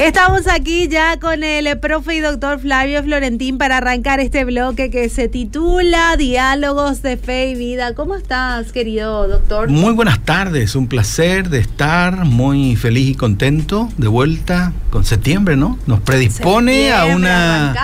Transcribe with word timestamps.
Estamos 0.00 0.46
aquí 0.46 0.88
ya 0.88 1.20
con 1.20 1.44
el 1.44 1.78
profe 1.78 2.14
y 2.14 2.20
doctor 2.20 2.58
Flavio 2.58 3.02
Florentín 3.02 3.58
para 3.58 3.76
arrancar 3.76 4.18
este 4.18 4.46
bloque 4.46 4.90
que 4.90 5.10
se 5.10 5.28
titula 5.28 6.16
Diálogos 6.16 7.02
de 7.02 7.18
Fe 7.18 7.50
y 7.50 7.54
Vida. 7.54 7.94
¿Cómo 7.94 8.16
estás, 8.16 8.72
querido 8.72 9.28
doctor? 9.28 9.68
Muy 9.68 9.92
buenas 9.92 10.24
tardes, 10.24 10.74
un 10.74 10.88
placer 10.88 11.50
de 11.50 11.58
estar 11.58 12.24
muy 12.24 12.76
feliz 12.76 13.10
y 13.10 13.14
contento 13.14 13.90
de 13.98 14.08
vuelta 14.08 14.72
con 14.88 15.04
septiembre, 15.04 15.56
¿no? 15.56 15.78
Nos 15.86 16.00
predispone 16.00 16.92
a 16.92 17.04
una 17.04 17.74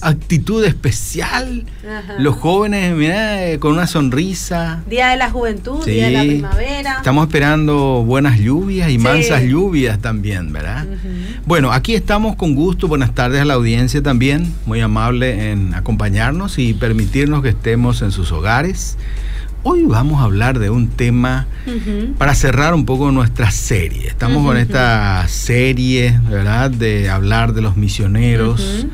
actitud 0.00 0.64
especial. 0.64 1.66
Los 2.18 2.36
jóvenes, 2.36 2.94
mira, 2.94 3.46
eh, 3.46 3.58
con 3.58 3.72
una 3.72 3.86
sonrisa. 3.86 4.82
Día 4.88 5.08
de 5.08 5.16
la 5.18 5.30
juventud, 5.30 5.84
día 5.84 6.06
de 6.06 6.10
la 6.10 6.22
primavera. 6.22 6.96
Estamos 6.96 7.26
esperando 7.26 8.02
buenas 8.04 8.38
lluvias 8.38 8.90
y 8.90 8.96
mansas 8.96 9.42
lluvias 9.42 9.98
también, 10.00 10.52
¿verdad? 10.54 10.86
Bueno, 11.50 11.72
aquí 11.72 11.96
estamos 11.96 12.36
con 12.36 12.54
gusto. 12.54 12.86
Buenas 12.86 13.12
tardes 13.12 13.40
a 13.40 13.44
la 13.44 13.54
audiencia 13.54 14.00
también, 14.00 14.54
muy 14.66 14.80
amable 14.82 15.50
en 15.50 15.74
acompañarnos 15.74 16.60
y 16.60 16.74
permitirnos 16.74 17.42
que 17.42 17.48
estemos 17.48 18.02
en 18.02 18.12
sus 18.12 18.30
hogares. 18.30 18.96
Hoy 19.64 19.82
vamos 19.82 20.20
a 20.20 20.26
hablar 20.26 20.60
de 20.60 20.70
un 20.70 20.86
tema 20.90 21.48
para 22.18 22.36
cerrar 22.36 22.72
un 22.72 22.86
poco 22.86 23.10
nuestra 23.10 23.50
serie. 23.50 24.06
Estamos 24.06 24.46
con 24.46 24.58
esta 24.58 25.26
serie, 25.26 26.20
¿verdad?, 26.30 26.70
de 26.70 27.10
hablar 27.10 27.52
de 27.52 27.62
los 27.62 27.76
misioneros, 27.76 28.86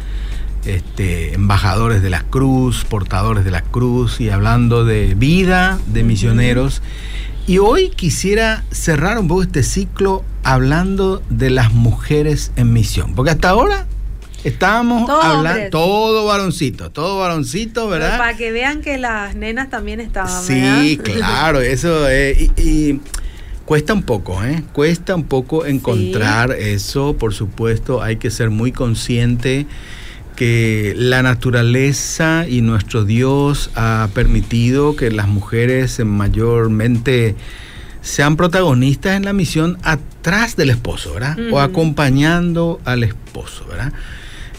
este, 0.64 1.34
embajadores 1.34 2.00
de 2.00 2.08
la 2.08 2.22
cruz, 2.22 2.86
portadores 2.86 3.44
de 3.44 3.50
la 3.50 3.60
cruz 3.60 4.18
y 4.18 4.30
hablando 4.30 4.86
de 4.86 5.14
vida 5.14 5.78
de 5.88 6.04
misioneros. 6.04 6.80
Y 7.48 7.58
hoy 7.58 7.90
quisiera 7.90 8.64
cerrar 8.72 9.18
un 9.18 9.28
poco 9.28 9.44
este 9.44 9.62
ciclo 9.62 10.24
hablando 10.42 11.22
de 11.30 11.50
las 11.50 11.72
mujeres 11.72 12.50
en 12.56 12.72
misión, 12.72 13.14
porque 13.14 13.30
hasta 13.30 13.50
ahora 13.50 13.86
estábamos 14.42 15.08
hablando 15.08 15.70
todo 15.70 16.26
varoncito, 16.26 16.90
todo 16.90 17.20
varoncito, 17.20 17.86
¿verdad? 17.88 18.18
para 18.18 18.36
que 18.36 18.50
vean 18.50 18.82
que 18.82 18.98
las 18.98 19.36
nenas 19.36 19.70
también 19.70 20.00
estaban. 20.00 20.42
Sí, 20.42 20.98
claro, 21.04 21.60
eso 21.60 22.08
es, 22.08 22.50
y, 22.56 23.00
cuesta 23.64 23.92
un 23.92 24.02
poco, 24.02 24.42
¿eh? 24.42 24.64
Cuesta 24.72 25.14
un 25.14 25.24
poco 25.24 25.66
encontrar 25.66 26.50
eso, 26.50 27.16
por 27.16 27.32
supuesto, 27.32 28.02
hay 28.02 28.16
que 28.16 28.32
ser 28.32 28.50
muy 28.50 28.72
consciente 28.72 29.66
que 30.36 30.94
la 30.96 31.22
naturaleza 31.22 32.46
y 32.48 32.60
nuestro 32.60 33.04
Dios 33.04 33.70
ha 33.74 34.08
permitido 34.14 34.94
que 34.94 35.10
las 35.10 35.26
mujeres 35.26 35.98
mayormente 36.04 37.34
sean 38.02 38.36
protagonistas 38.36 39.16
en 39.16 39.24
la 39.24 39.32
misión 39.32 39.78
atrás 39.82 40.54
del 40.54 40.70
esposo, 40.70 41.14
¿verdad? 41.14 41.36
O 41.50 41.60
acompañando 41.60 42.80
al 42.84 43.02
esposo, 43.02 43.66
¿verdad? 43.66 43.92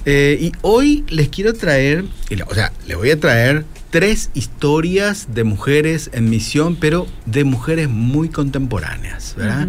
Eh, 0.05 0.37
y 0.41 0.51
hoy 0.61 1.05
les 1.09 1.29
quiero 1.29 1.53
traer, 1.53 2.03
o 2.47 2.53
sea, 2.53 2.73
les 2.87 2.97
voy 2.97 3.11
a 3.11 3.19
traer 3.19 3.63
tres 3.89 4.31
historias 4.33 5.27
de 5.33 5.43
mujeres 5.43 6.09
en 6.13 6.29
misión, 6.29 6.75
pero 6.75 7.07
de 7.25 7.43
mujeres 7.43 7.89
muy 7.89 8.29
contemporáneas, 8.29 9.35
¿verdad? 9.37 9.67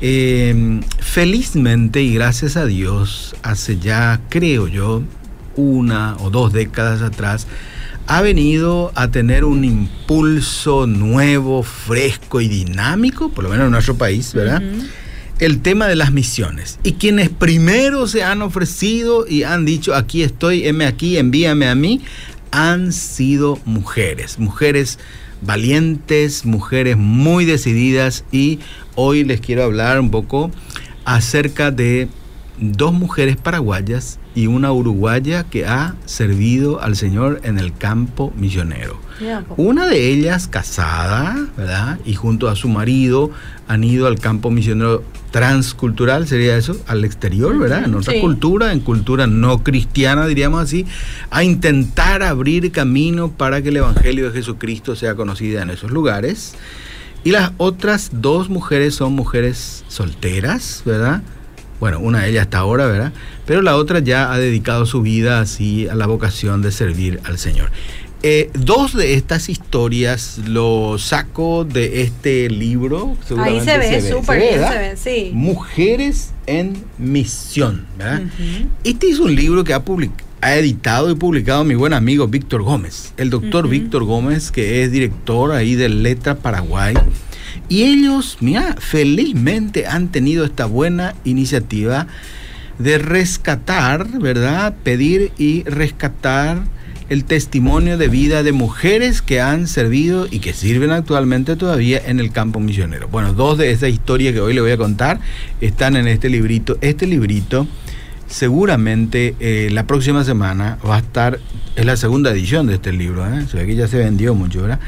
Em, 0.00 0.82
felizmente 1.00 2.02
y 2.02 2.14
gracias 2.14 2.56
a 2.56 2.66
Dios, 2.66 3.34
hace 3.42 3.78
ya, 3.78 4.20
creo 4.28 4.68
yo, 4.68 5.02
una 5.58 6.16
o 6.20 6.30
dos 6.30 6.52
décadas 6.52 7.02
atrás, 7.02 7.46
ha 8.06 8.22
venido 8.22 8.90
a 8.94 9.10
tener 9.10 9.44
un 9.44 9.64
impulso 9.64 10.86
nuevo, 10.86 11.62
fresco 11.62 12.40
y 12.40 12.48
dinámico, 12.48 13.30
por 13.30 13.44
lo 13.44 13.50
menos 13.50 13.66
en 13.66 13.72
nuestro 13.72 13.96
país, 13.96 14.32
¿verdad? 14.32 14.62
El 15.38 15.60
tema 15.60 15.86
de 15.88 15.96
las 15.96 16.10
misiones. 16.10 16.78
Y 16.82 16.92
quienes 16.92 17.28
primero 17.28 18.06
se 18.06 18.24
han 18.24 18.40
ofrecido 18.40 19.26
y 19.28 19.42
han 19.42 19.66
dicho, 19.66 19.94
aquí 19.94 20.22
estoy, 20.22 20.66
heme 20.66 20.86
aquí, 20.86 21.18
envíame 21.18 21.68
a 21.68 21.74
mí, 21.74 22.00
han 22.50 22.92
sido 22.92 23.58
mujeres, 23.66 24.38
mujeres 24.38 24.98
valientes, 25.42 26.46
mujeres 26.46 26.96
muy 26.96 27.44
decididas 27.44 28.24
y 28.32 28.58
hoy 28.94 29.24
les 29.24 29.40
quiero 29.40 29.64
hablar 29.64 30.00
un 30.00 30.10
poco 30.10 30.50
acerca 31.04 31.70
de 31.70 32.08
dos 32.58 32.92
mujeres 32.92 33.36
paraguayas 33.36 34.18
y 34.38 34.46
una 34.46 34.70
uruguaya 34.70 35.42
que 35.42 35.66
ha 35.66 35.96
servido 36.04 36.80
al 36.80 36.94
Señor 36.94 37.40
en 37.42 37.58
el 37.58 37.76
campo 37.76 38.32
misionero. 38.36 39.00
Una 39.56 39.88
de 39.88 40.12
ellas 40.12 40.46
casada, 40.46 41.48
¿verdad? 41.56 41.98
Y 42.04 42.14
junto 42.14 42.48
a 42.48 42.54
su 42.54 42.68
marido 42.68 43.32
han 43.66 43.82
ido 43.82 44.06
al 44.06 44.20
campo 44.20 44.52
misionero 44.52 45.02
transcultural, 45.32 46.28
sería 46.28 46.56
eso, 46.56 46.76
al 46.86 47.04
exterior, 47.04 47.58
¿verdad? 47.58 47.82
En 47.84 47.96
otra 47.96 48.14
cultura, 48.20 48.72
en 48.72 48.78
cultura 48.78 49.26
no 49.26 49.64
cristiana, 49.64 50.24
diríamos 50.28 50.62
así, 50.62 50.86
a 51.30 51.42
intentar 51.42 52.22
abrir 52.22 52.70
camino 52.70 53.32
para 53.32 53.60
que 53.60 53.70
el 53.70 53.78
Evangelio 53.78 54.26
de 54.30 54.38
Jesucristo 54.38 54.94
sea 54.94 55.16
conocido 55.16 55.60
en 55.60 55.70
esos 55.70 55.90
lugares. 55.90 56.54
Y 57.24 57.32
las 57.32 57.50
otras 57.56 58.10
dos 58.12 58.48
mujeres 58.50 58.94
son 58.94 59.14
mujeres 59.14 59.84
solteras, 59.88 60.82
¿verdad? 60.86 61.22
Bueno, 61.80 62.00
una 62.00 62.22
de 62.22 62.30
ellas 62.30 62.42
hasta 62.42 62.58
ahora, 62.58 62.86
¿verdad? 62.86 63.12
Pero 63.46 63.62
la 63.62 63.76
otra 63.76 64.00
ya 64.00 64.32
ha 64.32 64.38
dedicado 64.38 64.86
su 64.86 65.02
vida 65.02 65.40
así 65.40 65.88
a 65.88 65.94
la 65.94 66.06
vocación 66.06 66.62
de 66.62 66.72
servir 66.72 67.20
al 67.24 67.38
Señor. 67.38 67.70
Eh, 68.24 68.50
dos 68.52 68.96
de 68.96 69.14
estas 69.14 69.48
historias 69.48 70.38
lo 70.44 70.98
saco 70.98 71.64
de 71.64 72.02
este 72.02 72.50
libro. 72.50 73.16
Ahí 73.38 73.60
se 73.60 73.78
ve, 73.78 74.02
súper 74.02 74.40
bien 74.40 74.60
se 74.60 74.78
ve, 74.78 74.96
sí. 74.96 75.30
Mujeres 75.32 76.32
en 76.46 76.82
misión, 76.98 77.86
¿verdad? 77.96 78.22
Este 78.82 79.08
es 79.08 79.20
un 79.20 79.36
libro 79.36 79.62
que 79.62 79.72
ha 79.72 79.84
ha 80.40 80.54
editado 80.54 81.10
y 81.10 81.14
publicado 81.14 81.64
mi 81.64 81.74
buen 81.74 81.92
amigo 81.92 82.26
Víctor 82.28 82.62
Gómez, 82.62 83.12
el 83.16 83.30
doctor 83.30 83.68
Víctor 83.68 84.04
Gómez, 84.04 84.50
que 84.50 84.82
es 84.82 84.92
director 84.92 85.52
ahí 85.52 85.74
de 85.74 85.88
Letra 85.88 86.36
Paraguay 86.36 86.94
y 87.68 87.84
ellos, 87.84 88.38
mira, 88.40 88.76
felizmente 88.78 89.86
han 89.86 90.08
tenido 90.08 90.44
esta 90.44 90.66
buena 90.66 91.14
iniciativa 91.24 92.06
de 92.78 92.98
rescatar, 92.98 94.06
¿verdad? 94.20 94.74
Pedir 94.82 95.32
y 95.36 95.64
rescatar 95.64 96.62
el 97.08 97.24
testimonio 97.24 97.96
de 97.96 98.08
vida 98.08 98.42
de 98.42 98.52
mujeres 98.52 99.22
que 99.22 99.40
han 99.40 99.66
servido 99.66 100.26
y 100.30 100.40
que 100.40 100.52
sirven 100.52 100.90
actualmente 100.90 101.56
todavía 101.56 102.00
en 102.04 102.20
el 102.20 102.30
campo 102.30 102.60
misionero. 102.60 103.08
Bueno, 103.08 103.32
dos 103.32 103.58
de 103.58 103.70
esas 103.70 103.90
historias 103.90 104.34
que 104.34 104.40
hoy 104.40 104.52
le 104.52 104.60
voy 104.60 104.72
a 104.72 104.76
contar 104.76 105.18
están 105.60 105.96
en 105.96 106.06
este 106.06 106.28
librito. 106.28 106.76
Este 106.80 107.06
librito 107.06 107.66
seguramente 108.28 109.34
eh, 109.40 109.70
la 109.72 109.86
próxima 109.86 110.22
semana 110.22 110.78
va 110.86 110.96
a 110.96 110.98
estar, 110.98 111.40
es 111.76 111.86
la 111.86 111.96
segunda 111.96 112.30
edición 112.30 112.66
de 112.66 112.74
este 112.74 112.92
libro, 112.92 113.26
¿eh? 113.26 113.46
que 113.50 113.74
ya 113.74 113.88
se 113.88 113.96
vendió 113.96 114.34
mucho, 114.34 114.62
¿verdad? 114.62 114.80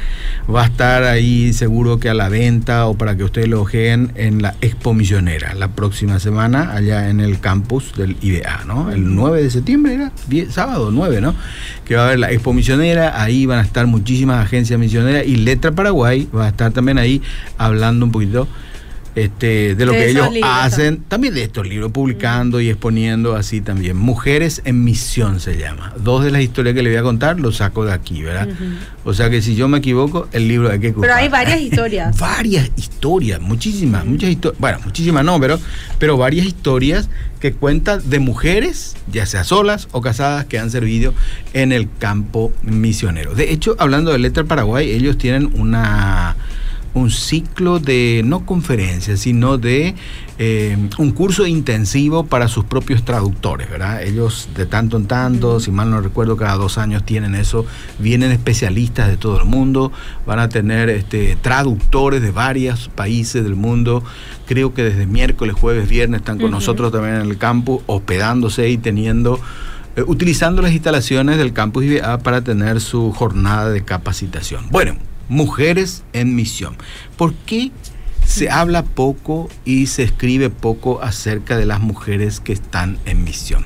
Va 0.53 0.63
a 0.63 0.65
estar 0.67 1.03
ahí 1.03 1.51
seguro 1.51 1.99
que 1.99 2.09
a 2.09 2.13
la 2.13 2.29
venta 2.29 2.85
o 2.85 2.93
para 2.93 3.17
que 3.17 3.23
ustedes 3.23 3.47
lo 3.47 3.61
ojeen 3.61 4.11
en 4.15 4.41
la 4.41 4.55
Expo 4.61 4.93
Misionera, 4.93 5.55
la 5.55 5.69
próxima 5.69 6.19
semana 6.19 6.71
allá 6.71 7.09
en 7.09 7.19
el 7.19 7.39
campus 7.39 7.93
del 7.97 8.15
IBA, 8.21 8.65
¿no? 8.65 8.91
El 8.91 9.15
9 9.15 9.41
de 9.41 9.49
septiembre 9.49 9.93
era, 9.95 10.11
sábado 10.49 10.91
9, 10.91 11.19
¿no? 11.19 11.35
Que 11.83 11.95
va 11.95 12.03
a 12.03 12.05
haber 12.07 12.19
la 12.19 12.31
Expo 12.31 12.53
Misionera, 12.53 13.21
ahí 13.21 13.47
van 13.47 13.59
a 13.59 13.63
estar 13.63 13.87
muchísimas 13.87 14.45
agencias 14.45 14.79
misioneras 14.79 15.25
y 15.25 15.37
Letra 15.37 15.71
Paraguay 15.71 16.29
va 16.35 16.45
a 16.45 16.49
estar 16.49 16.71
también 16.71 16.99
ahí 16.99 17.21
hablando 17.57 18.05
un 18.05 18.11
poquito 18.11 18.47
este, 19.15 19.75
de 19.75 19.85
lo 19.85 19.91
que 19.91 20.09
ellos 20.09 20.29
hacen, 20.43 21.03
también. 21.07 21.33
de 21.33 21.43
estos 21.43 21.67
libros, 21.67 21.91
publicando 21.91 22.61
y 22.61 22.69
exponiendo 22.69 23.35
así 23.35 23.61
también. 23.61 23.97
Mujeres 23.97 24.61
en 24.65 24.83
misión 24.83 25.39
se 25.39 25.57
llama. 25.57 25.93
Dos 25.97 26.23
de 26.23 26.31
las 26.31 26.41
historias 26.41 26.75
que 26.75 26.83
le 26.83 26.89
voy 26.89 26.99
a 26.99 27.03
contar 27.03 27.39
los 27.39 27.57
saco 27.57 27.85
de 27.85 27.93
aquí, 27.93 28.21
¿verdad? 28.23 28.47
O 29.03 29.13
sea 29.13 29.29
que 29.29 29.41
si 29.41 29.55
yo 29.55 29.67
me 29.67 29.79
equivoco, 29.79 30.27
el 30.31 30.47
libro 30.47 30.69
hay 30.69 30.79
que 30.79 30.93
Pero 30.93 31.13
hay 31.13 31.27
varias 31.27 31.59
historias. 31.59 32.17
varias 32.19 32.71
historias, 32.75 33.41
muchísimas, 33.41 34.05
muchas 34.05 34.29
historias. 34.29 34.59
Bueno, 34.59 34.79
muchísimas 34.85 35.25
no, 35.25 35.39
pero, 35.39 35.59
pero 35.99 36.17
varias 36.17 36.45
historias 36.45 37.09
que 37.39 37.53
cuentan 37.53 38.07
de 38.09 38.19
mujeres, 38.19 38.95
ya 39.11 39.25
sea 39.25 39.43
solas 39.43 39.87
o 39.91 40.01
casadas, 40.01 40.45
que 40.45 40.59
han 40.59 40.69
servido 40.69 41.13
en 41.53 41.71
el 41.71 41.89
campo 41.99 42.53
misionero. 42.61 43.33
De 43.33 43.51
hecho, 43.51 43.75
hablando 43.79 44.11
de 44.11 44.19
Letra 44.19 44.43
Paraguay, 44.43 44.91
ellos 44.91 45.17
tienen 45.17 45.51
una 45.59 46.35
un 46.93 47.09
ciclo 47.09 47.79
de, 47.79 48.21
no 48.25 48.45
conferencias, 48.45 49.21
sino 49.21 49.57
de 49.57 49.95
eh, 50.37 50.77
un 50.97 51.11
curso 51.11 51.47
intensivo 51.47 52.25
para 52.25 52.47
sus 52.47 52.65
propios 52.65 53.03
traductores, 53.03 53.69
¿verdad? 53.69 54.03
Ellos 54.03 54.49
de 54.55 54.65
tanto 54.65 54.97
en 54.97 55.05
tanto, 55.05 55.59
si 55.59 55.71
mal 55.71 55.89
no 55.89 56.01
recuerdo, 56.01 56.35
cada 56.35 56.55
dos 56.55 56.77
años 56.77 57.05
tienen 57.05 57.35
eso, 57.35 57.65
vienen 57.99 58.31
especialistas 58.31 59.07
de 59.07 59.17
todo 59.17 59.39
el 59.39 59.45
mundo, 59.45 59.91
van 60.25 60.39
a 60.39 60.49
tener 60.49 60.89
este, 60.89 61.37
traductores 61.41 62.21
de 62.21 62.31
varios 62.31 62.89
países 62.89 63.43
del 63.43 63.55
mundo, 63.55 64.03
creo 64.45 64.73
que 64.73 64.83
desde 64.83 65.05
miércoles, 65.05 65.55
jueves, 65.55 65.87
viernes 65.87 66.21
están 66.21 66.39
con 66.39 66.51
nosotros 66.51 66.91
también 66.91 67.15
en 67.15 67.21
el 67.21 67.37
campus, 67.37 67.83
hospedándose 67.87 68.69
y 68.69 68.77
teniendo 68.77 69.39
eh, 69.95 70.03
utilizando 70.07 70.61
las 70.61 70.71
instalaciones 70.71 71.37
del 71.37 71.51
campus 71.51 71.83
IBA 71.83 72.17
para 72.19 72.41
tener 72.41 72.79
su 72.79 73.11
jornada 73.11 73.69
de 73.69 73.83
capacitación. 73.83 74.67
Bueno, 74.69 74.95
mujeres 75.31 76.03
en 76.11 76.35
misión. 76.35 76.75
¿Por 77.15 77.33
qué 77.33 77.71
se 78.27 78.49
habla 78.49 78.83
poco 78.83 79.49
y 79.63 79.87
se 79.87 80.03
escribe 80.03 80.49
poco 80.49 81.01
acerca 81.01 81.57
de 81.57 81.65
las 81.65 81.79
mujeres 81.79 82.41
que 82.41 82.51
están 82.51 82.99
en 83.05 83.23
misión? 83.23 83.65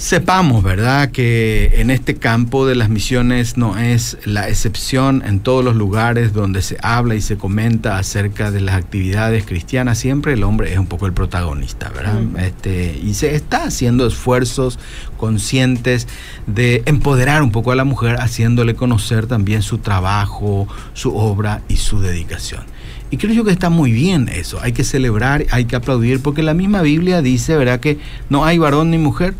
Sepamos, 0.00 0.62
¿verdad?, 0.62 1.10
que 1.10 1.72
en 1.74 1.90
este 1.90 2.14
campo 2.14 2.66
de 2.66 2.74
las 2.74 2.88
misiones 2.88 3.58
no 3.58 3.76
es 3.76 4.16
la 4.24 4.48
excepción 4.48 5.22
en 5.26 5.40
todos 5.40 5.62
los 5.62 5.76
lugares 5.76 6.32
donde 6.32 6.62
se 6.62 6.78
habla 6.80 7.16
y 7.16 7.20
se 7.20 7.36
comenta 7.36 7.98
acerca 7.98 8.50
de 8.50 8.62
las 8.62 8.76
actividades 8.76 9.44
cristianas, 9.44 9.98
siempre 9.98 10.32
el 10.32 10.42
hombre 10.42 10.72
es 10.72 10.78
un 10.78 10.86
poco 10.86 11.04
el 11.04 11.12
protagonista, 11.12 11.90
¿verdad? 11.90 12.18
Este, 12.38 12.98
y 13.04 13.12
se 13.12 13.34
está 13.34 13.64
haciendo 13.64 14.06
esfuerzos 14.06 14.78
conscientes 15.18 16.08
de 16.46 16.82
empoderar 16.86 17.42
un 17.42 17.52
poco 17.52 17.70
a 17.70 17.76
la 17.76 17.84
mujer, 17.84 18.16
haciéndole 18.20 18.74
conocer 18.74 19.26
también 19.26 19.60
su 19.60 19.76
trabajo, 19.76 20.66
su 20.94 21.14
obra 21.14 21.60
y 21.68 21.76
su 21.76 22.00
dedicación. 22.00 22.62
Y 23.10 23.18
creo 23.18 23.34
yo 23.34 23.44
que 23.44 23.50
está 23.50 23.68
muy 23.68 23.92
bien 23.92 24.30
eso, 24.30 24.60
hay 24.62 24.72
que 24.72 24.82
celebrar, 24.82 25.44
hay 25.50 25.66
que 25.66 25.76
aplaudir, 25.76 26.22
porque 26.22 26.42
la 26.42 26.54
misma 26.54 26.80
Biblia 26.80 27.20
dice, 27.20 27.54
¿verdad?, 27.54 27.80
que 27.80 27.98
no 28.30 28.46
hay 28.46 28.56
varón 28.56 28.90
ni 28.90 28.96
mujer, 28.96 29.34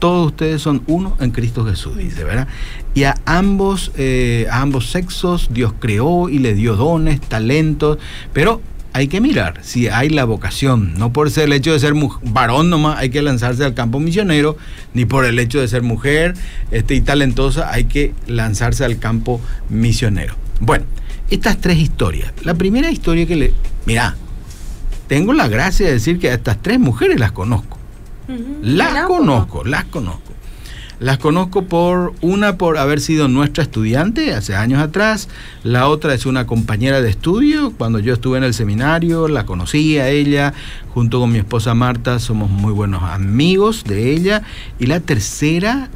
todos 0.00 0.28
ustedes 0.28 0.60
son 0.60 0.82
uno 0.88 1.16
en 1.20 1.30
Cristo 1.30 1.64
Jesús, 1.64 1.96
dice, 1.96 2.24
¿verdad? 2.24 2.48
Y 2.94 3.04
a 3.04 3.14
ambos, 3.26 3.92
eh, 3.96 4.48
a 4.50 4.62
ambos 4.62 4.90
sexos 4.90 5.50
Dios 5.52 5.72
creó 5.78 6.28
y 6.28 6.38
le 6.38 6.54
dio 6.54 6.74
dones, 6.74 7.20
talentos, 7.20 7.98
pero 8.32 8.60
hay 8.92 9.06
que 9.06 9.20
mirar 9.20 9.60
si 9.62 9.86
hay 9.86 10.08
la 10.08 10.24
vocación, 10.24 10.94
no 10.94 11.12
por 11.12 11.30
ser 11.30 11.44
el 11.44 11.52
hecho 11.52 11.72
de 11.72 11.78
ser 11.78 11.94
varón 12.22 12.70
nomás 12.70 12.98
hay 12.98 13.10
que 13.10 13.22
lanzarse 13.22 13.64
al 13.64 13.74
campo 13.74 14.00
misionero, 14.00 14.56
ni 14.94 15.04
por 15.04 15.24
el 15.24 15.38
hecho 15.38 15.60
de 15.60 15.68
ser 15.68 15.82
mujer 15.82 16.34
este, 16.72 16.94
y 16.94 17.00
talentosa 17.00 17.70
hay 17.70 17.84
que 17.84 18.14
lanzarse 18.26 18.84
al 18.84 18.98
campo 18.98 19.40
misionero. 19.68 20.34
Bueno, 20.58 20.86
estas 21.30 21.58
tres 21.58 21.78
historias. 21.78 22.32
La 22.42 22.54
primera 22.54 22.90
historia 22.90 23.26
que 23.26 23.36
le... 23.36 23.54
Mira, 23.86 24.16
tengo 25.06 25.32
la 25.32 25.46
gracia 25.46 25.86
de 25.86 25.92
decir 25.92 26.18
que 26.18 26.30
a 26.30 26.34
estas 26.34 26.60
tres 26.60 26.80
mujeres 26.80 27.20
las 27.20 27.32
conozco. 27.32 27.69
Las 28.62 29.06
conozco, 29.06 29.64
las 29.64 29.84
conozco. 29.84 30.32
Las 31.00 31.16
conozco 31.16 31.64
por 31.64 32.12
una 32.20 32.58
por 32.58 32.76
haber 32.76 33.00
sido 33.00 33.26
nuestra 33.26 33.64
estudiante 33.64 34.34
hace 34.34 34.54
años 34.54 34.82
atrás, 34.82 35.30
la 35.64 35.88
otra 35.88 36.12
es 36.12 36.26
una 36.26 36.46
compañera 36.46 37.00
de 37.00 37.08
estudio, 37.08 37.72
cuando 37.72 38.00
yo 38.00 38.12
estuve 38.12 38.36
en 38.36 38.44
el 38.44 38.52
seminario 38.52 39.26
la 39.26 39.46
conocí 39.46 39.96
a 39.96 40.10
ella, 40.10 40.52
junto 40.92 41.18
con 41.18 41.32
mi 41.32 41.38
esposa 41.38 41.72
Marta 41.72 42.18
somos 42.18 42.50
muy 42.50 42.74
buenos 42.74 43.02
amigos 43.02 43.82
de 43.84 44.12
ella, 44.12 44.42
y 44.78 44.86
la 44.86 45.00
tercera, 45.00 45.88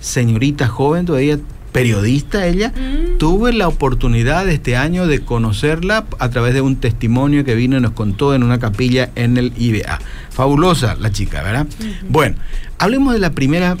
señorita 0.00 0.68
joven, 0.68 1.04
todavía 1.04 1.38
periodista 1.74 2.46
ella, 2.46 2.68
mm. 2.68 3.18
tuve 3.18 3.52
la 3.52 3.66
oportunidad 3.66 4.48
este 4.48 4.76
año 4.76 5.08
de 5.08 5.22
conocerla 5.22 6.06
a 6.20 6.30
través 6.30 6.54
de 6.54 6.60
un 6.60 6.76
testimonio 6.76 7.44
que 7.44 7.56
vino 7.56 7.76
y 7.76 7.80
nos 7.80 7.90
contó 7.90 8.32
en 8.32 8.44
una 8.44 8.60
capilla 8.60 9.10
en 9.16 9.36
el 9.36 9.52
IBA. 9.58 9.98
Fabulosa 10.30 10.94
la 10.94 11.10
chica, 11.10 11.42
¿verdad? 11.42 11.66
Bueno, 12.08 12.36
hablemos 12.78 13.12
de 13.12 13.18
la 13.18 13.32
primera, 13.32 13.76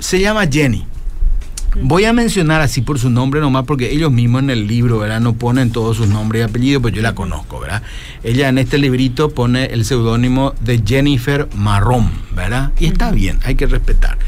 se 0.00 0.18
llama 0.20 0.48
Jenny. 0.50 0.84
Voy 1.80 2.04
a 2.04 2.12
mencionar 2.12 2.60
así 2.60 2.82
por 2.82 2.98
su 2.98 3.10
nombre 3.10 3.40
nomás 3.40 3.64
porque 3.64 3.92
ellos 3.92 4.10
mismos 4.10 4.42
en 4.42 4.50
el 4.50 4.66
libro, 4.66 4.98
¿verdad? 4.98 5.20
No 5.20 5.34
ponen 5.34 5.70
todos 5.70 5.96
sus 5.96 6.08
nombres 6.08 6.40
y 6.40 6.42
apellidos, 6.42 6.82
pues 6.82 6.94
yo 6.94 7.00
la 7.00 7.14
conozco, 7.14 7.60
¿verdad? 7.60 7.82
Ella 8.24 8.48
en 8.48 8.58
este 8.58 8.76
librito 8.76 9.30
pone 9.30 9.66
el 9.66 9.84
seudónimo 9.84 10.52
de 10.60 10.82
Jennifer 10.84 11.48
Marrón, 11.54 12.10
¿verdad? 12.34 12.72
Y 12.78 12.86
está 12.86 13.12
bien, 13.12 13.38
hay 13.44 13.54
que 13.54 13.66
respetar. 13.66 14.18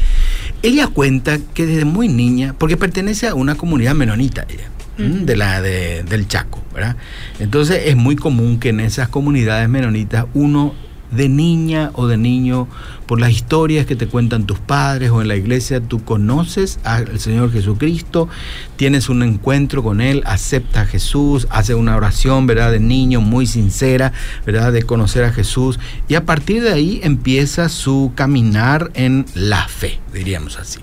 Ella 0.65 0.87
cuenta 0.87 1.39
que 1.53 1.67
desde 1.67 1.85
muy 1.85 2.09
niña, 2.09 2.55
porque 2.57 2.79
pertenece 2.79 3.29
a 3.29 3.35
una 3.35 3.55
comunidad 3.55 3.95
menonita 3.95 4.47
ella, 4.49 4.71
de 4.97 5.37
la 5.37 5.61
del 5.61 6.27
Chaco, 6.27 6.63
¿verdad? 6.73 6.97
Entonces 7.39 7.83
es 7.85 7.97
muy 7.97 8.17
común 8.17 8.59
que 8.59 8.71
en 8.71 8.81
esas 8.81 9.09
comunidades 9.09 9.69
menonitas 9.69 10.25
uno 10.33 10.75
de 11.17 11.29
niña 11.29 11.91
o 11.95 12.07
de 12.07 12.17
niño, 12.17 12.69
por 13.07 13.21
las 13.21 13.31
historias 13.31 13.87
que 13.87 13.97
te 13.97 14.07
cuentan 14.07 14.47
tus 14.47 14.59
padres 14.59 15.11
o 15.11 15.21
en 15.21 15.29
la 15.29 15.37
iglesia, 15.37 15.81
tú 15.81 16.05
conoces 16.05 16.79
al 16.85 17.21
Señor 17.21 17.53
Jesucristo, 17.53 18.29
tienes 18.77 19.09
un 19.09 19.23
encuentro 19.23 19.83
con 19.83 20.01
Él, 20.01 20.23
acepta 20.27 20.83
a 20.83 20.87
Jesús, 20.87 21.47
hace 21.51 21.75
una 21.75 21.97
oración, 21.97 22.47
¿verdad? 22.47 22.73
De 22.73 22.81
niño 22.81 23.21
muy 23.21 23.47
sincera, 23.47 24.13
¿verdad? 24.47 24.73
De 24.73 24.83
conocer 24.83 25.25
a 25.25 25.33
Jesús. 25.33 25.79
Y 26.09 26.15
a 26.15 26.25
partir 26.25 26.63
de 26.63 26.73
ahí 26.73 27.01
empieza 27.03 27.69
su 27.69 28.13
caminar 28.15 28.91
en 28.95 29.27
la 29.35 29.69
fe, 29.69 30.01
diríamos 30.13 30.59
así. 30.59 30.81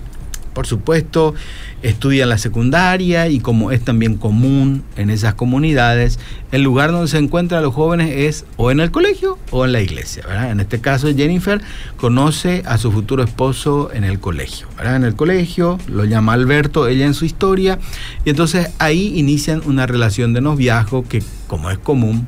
Por 0.54 0.66
supuesto, 0.66 1.34
estudian 1.82 2.28
la 2.28 2.38
secundaria 2.38 3.28
y 3.28 3.40
como 3.40 3.72
es 3.72 3.84
también 3.84 4.16
común 4.16 4.82
en 4.96 5.10
esas 5.10 5.34
comunidades, 5.34 6.18
el 6.52 6.62
lugar 6.62 6.92
donde 6.92 7.08
se 7.08 7.18
encuentran 7.18 7.62
los 7.62 7.74
jóvenes 7.74 8.12
es 8.16 8.44
o 8.56 8.70
en 8.70 8.80
el 8.80 8.90
colegio 8.90 9.38
o 9.50 9.64
en 9.64 9.72
la 9.72 9.80
iglesia. 9.80 10.24
En 10.50 10.60
este 10.60 10.80
caso, 10.80 11.08
Jennifer 11.14 11.60
conoce 11.96 12.62
a 12.66 12.78
su 12.78 12.92
futuro 12.92 13.22
esposo 13.22 13.90
en 13.92 14.04
el 14.04 14.20
colegio. 14.20 14.68
En 14.82 15.04
el 15.04 15.14
colegio 15.14 15.78
lo 15.88 16.04
llama 16.04 16.34
Alberto, 16.34 16.88
ella 16.88 17.06
en 17.06 17.14
su 17.14 17.24
historia, 17.24 17.78
y 18.24 18.30
entonces 18.30 18.70
ahí 18.78 19.12
inician 19.16 19.62
una 19.66 19.86
relación 19.86 20.32
de 20.32 20.40
noviazgo 20.40 21.06
que, 21.08 21.22
como 21.46 21.70
es 21.70 21.78
común, 21.78 22.26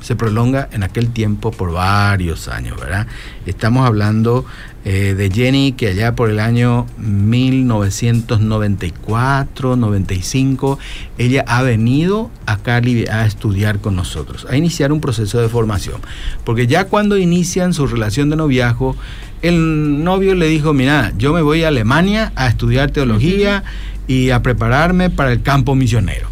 se 0.00 0.16
prolonga 0.16 0.70
en 0.72 0.82
aquel 0.82 1.10
tiempo 1.10 1.50
por 1.50 1.70
varios 1.72 2.48
años, 2.48 2.80
¿verdad? 2.80 3.06
Estamos 3.46 3.86
hablando 3.86 4.46
eh, 4.84 5.14
de 5.14 5.30
Jenny 5.30 5.72
que 5.72 5.88
allá 5.88 6.14
por 6.14 6.30
el 6.30 6.40
año 6.40 6.86
1994, 6.96 9.76
95, 9.76 10.78
ella 11.18 11.44
ha 11.46 11.60
venido 11.62 12.30
a 12.46 12.56
Cali 12.56 13.06
a 13.06 13.26
estudiar 13.26 13.80
con 13.80 13.94
nosotros, 13.94 14.46
a 14.48 14.56
iniciar 14.56 14.90
un 14.90 15.02
proceso 15.02 15.38
de 15.38 15.50
formación. 15.50 16.00
Porque 16.44 16.66
ya 16.66 16.86
cuando 16.86 17.18
inician 17.18 17.74
su 17.74 17.86
relación 17.86 18.30
de 18.30 18.36
noviazgo, 18.36 18.96
el 19.42 20.02
novio 20.02 20.34
le 20.34 20.46
dijo, 20.46 20.72
mira, 20.72 21.12
yo 21.18 21.34
me 21.34 21.42
voy 21.42 21.64
a 21.64 21.68
Alemania 21.68 22.32
a 22.34 22.46
estudiar 22.46 22.90
teología 22.90 23.64
y 24.06 24.30
a 24.30 24.42
prepararme 24.42 25.10
para 25.10 25.32
el 25.32 25.42
campo 25.42 25.74
misionero. 25.74 26.29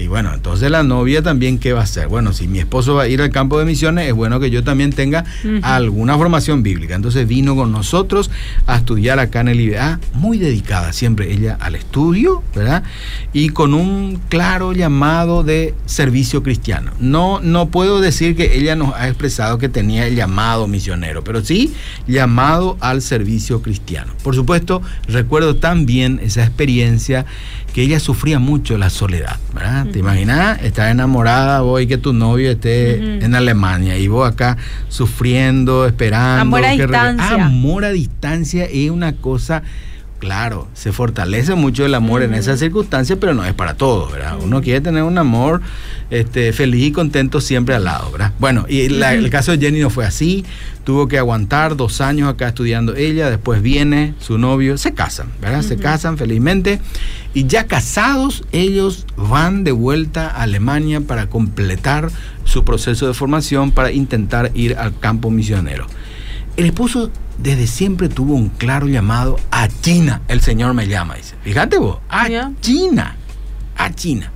Y 0.00 0.06
bueno, 0.06 0.32
entonces 0.32 0.70
la 0.70 0.82
novia 0.82 1.20
también, 1.20 1.58
¿qué 1.58 1.74
va 1.74 1.80
a 1.80 1.84
hacer? 1.84 2.08
Bueno, 2.08 2.32
si 2.32 2.48
mi 2.48 2.58
esposo 2.58 2.94
va 2.94 3.02
a 3.02 3.08
ir 3.08 3.20
al 3.20 3.28
campo 3.28 3.58
de 3.58 3.66
misiones, 3.66 4.08
es 4.08 4.14
bueno 4.14 4.40
que 4.40 4.50
yo 4.50 4.64
también 4.64 4.94
tenga 4.94 5.26
alguna 5.60 6.16
formación 6.16 6.62
bíblica. 6.62 6.94
Entonces 6.94 7.28
vino 7.28 7.54
con 7.54 7.70
nosotros 7.70 8.30
a 8.66 8.76
estudiar 8.76 9.18
acá 9.18 9.40
en 9.40 9.48
el 9.48 9.60
IBA, 9.60 10.00
muy 10.14 10.38
dedicada 10.38 10.94
siempre 10.94 11.30
ella 11.30 11.58
al 11.60 11.74
estudio, 11.74 12.42
¿verdad? 12.54 12.82
Y 13.34 13.50
con 13.50 13.74
un 13.74 14.18
claro 14.30 14.72
llamado 14.72 15.42
de 15.42 15.74
servicio 15.84 16.42
cristiano. 16.42 16.92
No, 16.98 17.40
no 17.42 17.68
puedo 17.68 18.00
decir 18.00 18.36
que 18.36 18.56
ella 18.56 18.76
nos 18.76 18.94
ha 18.94 19.06
expresado 19.06 19.58
que 19.58 19.68
tenía 19.68 20.06
el 20.06 20.16
llamado 20.16 20.66
misionero, 20.66 21.22
pero 21.22 21.44
sí 21.44 21.74
llamado 22.06 22.78
al 22.80 23.02
servicio 23.02 23.60
cristiano. 23.60 24.14
Por 24.22 24.34
supuesto, 24.34 24.80
recuerdo 25.08 25.56
también 25.56 26.20
esa 26.22 26.42
experiencia 26.42 27.26
que 27.74 27.82
ella 27.82 28.00
sufría 28.00 28.38
mucho 28.38 28.78
la 28.78 28.90
soledad, 28.90 29.38
¿verdad? 29.54 29.89
¿Te 29.92 29.98
imaginas? 29.98 30.62
Estás 30.62 30.90
enamorada 30.90 31.60
vos 31.62 31.82
y 31.82 31.86
que 31.86 31.98
tu 31.98 32.12
novio 32.12 32.50
esté 32.50 33.24
en 33.24 33.34
Alemania 33.34 33.98
y 33.98 34.08
vos 34.08 34.30
acá 34.30 34.56
sufriendo, 34.88 35.86
esperando. 35.86 36.42
Amor 36.42 36.64
a 36.64 36.70
distancia. 36.70 37.46
Amor 37.46 37.84
a 37.84 37.90
distancia 37.90 38.64
es 38.64 38.90
una 38.90 39.14
cosa 39.16 39.62
Claro, 40.20 40.68
se 40.74 40.92
fortalece 40.92 41.54
mucho 41.54 41.86
el 41.86 41.94
amor 41.94 42.22
en 42.22 42.34
esas 42.34 42.60
circunstancias, 42.60 43.16
pero 43.18 43.32
no 43.32 43.42
es 43.46 43.54
para 43.54 43.74
todos, 43.74 44.12
¿verdad? 44.12 44.36
Uno 44.38 44.60
quiere 44.60 44.82
tener 44.82 45.02
un 45.02 45.16
amor 45.16 45.62
este, 46.10 46.52
feliz 46.52 46.88
y 46.88 46.92
contento 46.92 47.40
siempre 47.40 47.74
al 47.74 47.84
lado, 47.84 48.12
¿verdad? 48.12 48.34
Bueno, 48.38 48.66
y 48.68 48.82
el 48.82 49.30
caso 49.30 49.52
de 49.52 49.58
Jenny 49.58 49.80
no 49.80 49.88
fue 49.88 50.04
así, 50.04 50.44
tuvo 50.84 51.08
que 51.08 51.16
aguantar 51.16 51.74
dos 51.74 52.02
años 52.02 52.28
acá 52.28 52.48
estudiando 52.48 52.96
ella, 52.96 53.30
después 53.30 53.62
viene 53.62 54.12
su 54.20 54.36
novio, 54.36 54.76
se 54.76 54.92
casan, 54.92 55.28
¿verdad? 55.40 55.62
Se 55.62 55.78
casan 55.78 56.18
felizmente 56.18 56.80
y 57.32 57.46
ya 57.46 57.66
casados 57.66 58.44
ellos 58.52 59.06
van 59.16 59.64
de 59.64 59.72
vuelta 59.72 60.28
a 60.28 60.42
Alemania 60.42 61.00
para 61.00 61.28
completar 61.30 62.10
su 62.44 62.62
proceso 62.62 63.06
de 63.06 63.14
formación 63.14 63.70
para 63.70 63.90
intentar 63.90 64.50
ir 64.52 64.76
al 64.76 64.98
campo 64.98 65.30
misionero. 65.30 65.86
El 66.56 66.66
esposo 66.66 67.10
desde 67.38 67.66
siempre 67.66 68.08
tuvo 68.08 68.34
un 68.34 68.48
claro 68.48 68.86
llamado 68.86 69.38
a 69.50 69.68
China. 69.68 70.22
El 70.28 70.40
Señor 70.40 70.74
me 70.74 70.86
llama, 70.88 71.14
dice. 71.14 71.36
Fíjate 71.42 71.78
vos, 71.78 71.98
a 72.08 72.28
China, 72.60 73.16
a 73.76 73.94
China. 73.94 74.30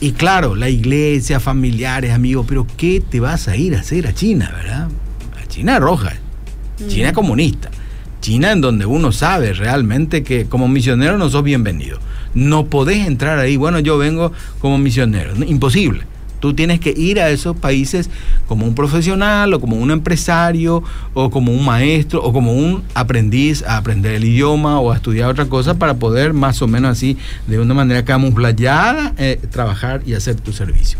Y 0.00 0.12
claro, 0.12 0.54
la 0.54 0.68
iglesia, 0.68 1.40
familiares, 1.40 2.12
amigos, 2.12 2.46
pero 2.48 2.66
¿qué 2.76 3.00
te 3.00 3.18
vas 3.18 3.48
a 3.48 3.56
ir 3.56 3.74
a 3.74 3.80
hacer 3.80 4.06
a 4.06 4.14
China, 4.14 4.52
verdad? 4.54 4.88
A 5.42 5.46
China 5.48 5.78
roja, 5.78 6.12
China 6.88 7.14
comunista, 7.14 7.70
China 8.20 8.52
en 8.52 8.60
donde 8.60 8.84
uno 8.84 9.10
sabe 9.10 9.54
realmente 9.54 10.22
que 10.22 10.46
como 10.46 10.68
misionero 10.68 11.16
no 11.16 11.30
sos 11.30 11.42
bienvenido. 11.42 11.98
No 12.34 12.66
podés 12.66 13.06
entrar 13.06 13.38
ahí, 13.38 13.56
bueno, 13.56 13.78
yo 13.78 13.96
vengo 13.96 14.32
como 14.60 14.76
misionero, 14.76 15.34
imposible. 15.44 16.02
Tú 16.40 16.54
tienes 16.54 16.80
que 16.80 16.94
ir 16.96 17.20
a 17.20 17.30
esos 17.30 17.56
países 17.56 18.10
como 18.46 18.66
un 18.66 18.74
profesional 18.74 19.52
o 19.54 19.60
como 19.60 19.76
un 19.76 19.90
empresario 19.90 20.82
o 21.14 21.30
como 21.30 21.52
un 21.52 21.64
maestro 21.64 22.22
o 22.22 22.32
como 22.32 22.52
un 22.52 22.84
aprendiz 22.94 23.62
a 23.62 23.78
aprender 23.78 24.14
el 24.14 24.24
idioma 24.24 24.80
o 24.80 24.92
a 24.92 24.96
estudiar 24.96 25.30
otra 25.30 25.46
cosa 25.46 25.74
para 25.78 25.94
poder 25.94 26.32
más 26.32 26.60
o 26.62 26.68
menos 26.68 26.90
así, 26.90 27.16
de 27.46 27.58
una 27.58 27.74
manera 27.74 28.04
camuflada, 28.04 29.14
eh, 29.18 29.40
trabajar 29.50 30.02
y 30.06 30.14
hacer 30.14 30.36
tu 30.36 30.52
servicio. 30.52 30.98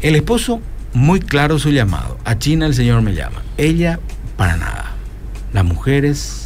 El 0.00 0.16
esposo, 0.16 0.60
muy 0.92 1.20
claro 1.20 1.58
su 1.58 1.70
llamado. 1.70 2.18
A 2.24 2.38
China 2.38 2.66
el 2.66 2.74
Señor 2.74 3.00
me 3.02 3.14
llama. 3.14 3.42
Ella, 3.56 3.98
para 4.36 4.56
nada. 4.56 4.92
Las 5.52 5.64
mujeres 5.64 6.43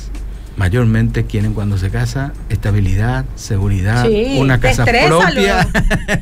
mayormente 0.59 1.25
quieren 1.25 1.55
cuando 1.55 1.79
se 1.79 1.89
casa 1.89 2.33
estabilidad, 2.49 3.25
seguridad, 3.37 4.07
una 4.37 4.59
casa 4.59 4.85
propia, 4.85 5.69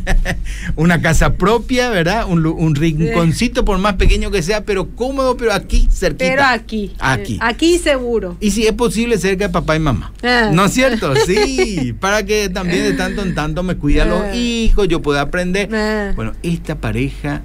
una 0.77 1.01
casa 1.01 1.35
propia, 1.35 1.89
¿verdad? 1.89 2.27
Un, 2.29 2.75
rinconcito 2.75 3.65
por 3.65 3.79
más 3.79 3.95
pequeño 3.95 4.31
que 4.31 4.43
sea, 4.43 4.65
pero 4.65 4.91
cómodo, 4.91 5.37
pero 5.39 5.55
aquí 5.55 5.89
cerquita. 5.91 6.25
Pero 6.25 6.45
aquí, 6.45 6.93
aquí, 6.99 7.39
aquí 7.41 7.79
seguro. 7.79 8.37
Y 8.39 8.51
si 8.51 8.67
es 8.67 8.73
posible 8.73 9.17
cerca 9.17 9.47
de 9.47 9.53
papá 9.53 9.75
y 9.75 9.81
mamá, 9.81 10.13
ah. 10.23 10.51
¿no 10.53 10.67
es 10.67 10.73
cierto? 10.73 11.15
Sí, 11.27 11.95
para 11.99 12.25
que 12.25 12.51
también 12.51 12.83
de 12.83 12.93
tanto 12.93 13.23
en 13.23 13.35
tanto 13.35 13.63
me 13.63 13.77
cuiden 13.77 14.11
los 14.11 14.21
ah. 14.21 14.35
hijos, 14.35 14.87
yo 14.87 15.01
pueda 15.01 15.23
aprender. 15.23 15.75
Ah. 15.75 16.13
Bueno, 16.15 16.35
esta 16.43 16.75
pareja 16.77 17.41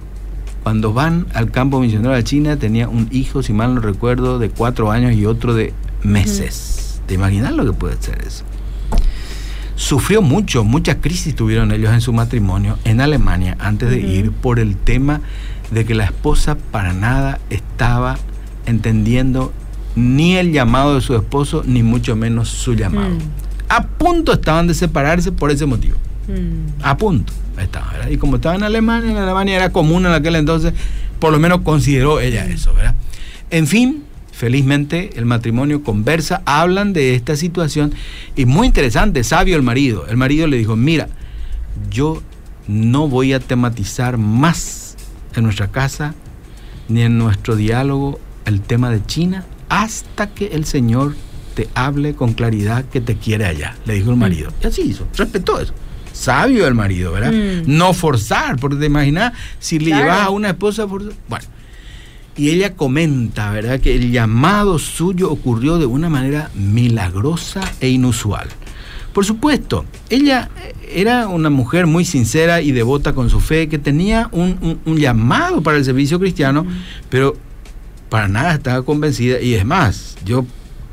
cuando 0.63 0.93
van 0.93 1.25
al 1.33 1.51
campo 1.51 1.79
misionero 1.79 2.13
de 2.13 2.23
China 2.23 2.57
tenía 2.57 2.87
un 2.87 3.07
hijo, 3.11 3.41
si 3.41 3.53
mal 3.53 3.75
no 3.75 3.81
recuerdo, 3.81 4.39
de 4.39 4.49
cuatro 4.49 4.91
años 4.91 5.13
y 5.13 5.25
otro 5.25 5.53
de 5.53 5.73
meses. 6.03 7.01
¿Te 7.05 7.13
imaginas 7.13 7.53
lo 7.53 7.65
que 7.65 7.73
puede 7.73 8.01
ser 8.01 8.23
eso? 8.25 8.43
Sufrió 9.75 10.21
mucho, 10.21 10.63
muchas 10.63 10.97
crisis 11.01 11.35
tuvieron 11.35 11.71
ellos 11.71 11.91
en 11.91 12.01
su 12.01 12.13
matrimonio 12.13 12.77
en 12.83 13.01
Alemania 13.01 13.57
antes 13.59 13.89
de 13.89 13.99
ir 13.99 14.31
por 14.31 14.59
el 14.59 14.75
tema 14.77 15.21
de 15.71 15.85
que 15.85 15.95
la 15.95 16.03
esposa 16.03 16.55
para 16.55 16.93
nada 16.93 17.39
estaba 17.49 18.17
entendiendo 18.65 19.51
ni 19.95 20.35
el 20.35 20.51
llamado 20.51 20.95
de 20.95 21.01
su 21.01 21.15
esposo, 21.15 21.63
ni 21.65 21.83
mucho 21.83 22.15
menos 22.15 22.49
su 22.49 22.75
llamado. 22.75 23.15
Mm. 23.15 23.19
A 23.69 23.87
punto 23.87 24.33
estaban 24.33 24.67
de 24.67 24.73
separarse 24.73 25.31
por 25.31 25.51
ese 25.51 25.65
motivo. 25.65 25.97
Mm. 26.27 26.83
A 26.83 26.97
punto 26.97 27.33
estaban, 27.59 28.11
Y 28.11 28.17
como 28.17 28.37
estaba 28.37 28.55
en 28.55 28.63
Alemania, 28.63 29.11
en 29.11 29.17
Alemania 29.17 29.55
era 29.55 29.71
común 29.71 30.05
en 30.05 30.13
aquel 30.13 30.35
entonces, 30.35 30.73
por 31.19 31.31
lo 31.31 31.39
menos 31.39 31.61
consideró 31.61 32.19
ella 32.19 32.45
eso, 32.45 32.73
¿verdad? 32.73 32.95
En 33.49 33.67
fin, 33.67 34.03
Felizmente 34.41 35.11
el 35.17 35.27
matrimonio 35.27 35.83
conversa, 35.83 36.41
hablan 36.47 36.93
de 36.93 37.13
esta 37.13 37.35
situación 37.35 37.93
y 38.35 38.47
muy 38.47 38.65
interesante, 38.65 39.23
sabio 39.23 39.55
el 39.55 39.61
marido. 39.61 40.07
El 40.07 40.17
marido 40.17 40.47
le 40.47 40.57
dijo, 40.57 40.75
mira, 40.75 41.09
yo 41.91 42.23
no 42.67 43.07
voy 43.07 43.33
a 43.33 43.39
tematizar 43.39 44.17
más 44.17 44.97
en 45.35 45.43
nuestra 45.43 45.67
casa 45.67 46.15
ni 46.89 47.03
en 47.03 47.19
nuestro 47.19 47.55
diálogo 47.55 48.19
el 48.45 48.61
tema 48.61 48.89
de 48.89 49.05
China 49.05 49.45
hasta 49.69 50.31
que 50.31 50.47
el 50.47 50.65
Señor 50.65 51.15
te 51.53 51.69
hable 51.75 52.15
con 52.15 52.33
claridad 52.33 52.83
que 52.85 52.99
te 52.99 53.17
quiere 53.17 53.45
allá, 53.45 53.77
le 53.85 53.93
dijo 53.93 54.09
el 54.09 54.15
mm. 54.15 54.19
marido. 54.19 54.51
Y 54.63 54.65
así 54.65 54.81
hizo, 54.81 55.07
respetó 55.15 55.59
eso. 55.59 55.75
Sabio 56.13 56.65
el 56.67 56.73
marido, 56.73 57.11
¿verdad? 57.11 57.31
Mm. 57.31 57.77
No 57.77 57.93
forzar, 57.93 58.57
porque 58.57 58.77
te 58.77 58.87
imaginas 58.87 59.33
si 59.59 59.77
le 59.77 59.91
llevas 59.95 60.21
a 60.21 60.31
una 60.31 60.47
esposa, 60.47 60.85
bueno, 60.85 61.11
y 62.41 62.49
ella 62.49 62.73
comenta, 62.73 63.51
¿verdad?, 63.51 63.79
que 63.79 63.95
el 63.95 64.11
llamado 64.11 64.79
suyo 64.79 65.29
ocurrió 65.29 65.77
de 65.77 65.85
una 65.85 66.09
manera 66.09 66.49
milagrosa 66.55 67.61
e 67.79 67.89
inusual. 67.89 68.47
Por 69.13 69.25
supuesto, 69.25 69.85
ella 70.09 70.49
era 70.91 71.27
una 71.27 71.51
mujer 71.51 71.85
muy 71.85 72.03
sincera 72.03 72.59
y 72.63 72.71
devota 72.71 73.13
con 73.13 73.29
su 73.29 73.41
fe, 73.41 73.69
que 73.69 73.77
tenía 73.77 74.27
un, 74.31 74.79
llamado 74.97 75.61
para 75.61 75.77
el 75.77 75.85
servicio 75.85 76.19
cristiano, 76.19 76.65
pero 77.11 77.37
para 78.09 78.27
nada 78.27 78.55
estaba 78.55 78.81
convencida. 78.81 79.39
Y 79.39 79.53
es 79.53 79.63
más, 79.63 80.17
yo 80.25 80.43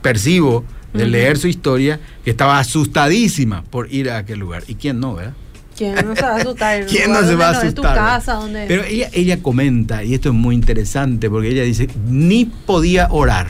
percibo 0.03 0.67
de 0.93 1.07
leer 1.07 1.39
su 1.39 1.49
historia 1.49 1.99
que 2.25 2.31
estaba 2.31 2.59
asustadísima 2.59 3.65
por 3.71 3.91
ir 3.91 4.11
a 4.11 4.19
aquel 4.19 4.39
lugar. 4.39 4.65
¿Y 4.69 4.75
quién 4.75 5.01
no, 5.01 5.15
verdad? 5.15 5.33
¿Quién 5.79 5.95
no 5.95 6.17
se 6.17 6.23
va 6.23 6.33
a 6.33 6.37
asustar? 6.37 6.87
¿Quién 6.91 7.13
no 7.13 7.23
se 7.23 7.35
va 7.37 7.47
a 7.47 7.51
asustar? 7.51 7.75
tu 7.75 7.83
casa, 7.83 8.41
Pero 8.67 8.83
ella, 8.83 9.09
ella 9.13 9.41
comenta, 9.41 10.03
y 10.03 10.15
esto 10.15 10.31
es 10.31 10.35
muy 10.35 10.57
interesante, 10.57 11.31
porque 11.31 11.51
ella 11.51 11.63
dice, 11.63 11.89
ni 12.09 12.47
podía 12.47 13.07
orar 13.11 13.47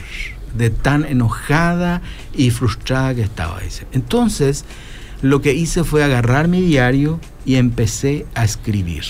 de 0.55 0.69
tan 0.69 1.05
enojada 1.05 2.01
y 2.35 2.51
frustrada 2.51 3.15
que 3.15 3.21
estaba. 3.21 3.59
Dice. 3.61 3.87
Entonces, 3.93 4.65
lo 5.23 5.41
que 5.41 5.53
hice 5.53 5.83
fue 5.83 6.03
agarrar 6.03 6.47
mi 6.47 6.61
diario 6.61 7.19
y 7.45 7.55
empecé 7.55 8.27
a 8.35 8.45
escribir. 8.45 9.03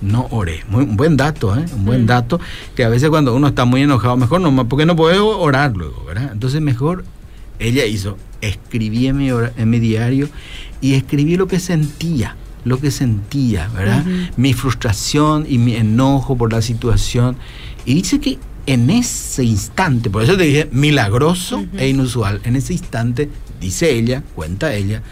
No 0.00 0.26
oré. 0.30 0.64
Muy, 0.68 0.84
un 0.84 0.96
buen 0.96 1.16
dato, 1.16 1.56
¿eh? 1.56 1.64
Un 1.74 1.84
buen 1.84 2.04
mm. 2.04 2.06
dato 2.06 2.40
que 2.74 2.84
a 2.84 2.88
veces 2.88 3.10
cuando 3.10 3.34
uno 3.34 3.48
está 3.48 3.64
muy 3.64 3.82
enojado, 3.82 4.16
mejor 4.16 4.40
no, 4.40 4.68
porque 4.68 4.86
no 4.86 4.96
puedo 4.96 5.38
orar 5.38 5.76
luego, 5.76 6.04
¿verdad? 6.04 6.30
Entonces 6.32 6.60
mejor 6.60 7.04
ella 7.58 7.84
hizo, 7.84 8.18
escribí 8.40 9.06
en 9.06 9.16
mi, 9.16 9.28
en 9.28 9.70
mi 9.70 9.78
diario 9.78 10.28
y 10.80 10.94
escribí 10.94 11.36
lo 11.36 11.46
que 11.46 11.60
sentía 11.60 12.36
lo 12.64 12.80
que 12.80 12.90
sentía, 12.90 13.68
¿verdad? 13.68 14.04
Mi 14.36 14.52
frustración 14.54 15.46
y 15.48 15.58
mi 15.58 15.76
enojo 15.76 16.36
por 16.36 16.52
la 16.52 16.62
situación. 16.62 17.36
Y 17.84 17.94
dice 17.94 18.20
que 18.20 18.38
en 18.66 18.90
ese 18.90 19.44
instante, 19.44 20.10
por 20.10 20.22
eso 20.22 20.36
te 20.36 20.44
dije 20.44 20.68
milagroso 20.72 21.64
e 21.76 21.88
inusual, 21.88 22.40
en 22.44 22.56
ese 22.56 22.72
instante, 22.72 23.28
dice 23.60 23.90
ella, 23.90 24.22
cuenta 24.34 24.74
ella, 24.74 25.02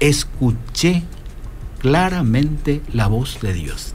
escuché 0.00 1.04
claramente 1.78 2.80
la 2.92 3.06
voz 3.06 3.38
de 3.40 3.52
Dios. 3.54 3.94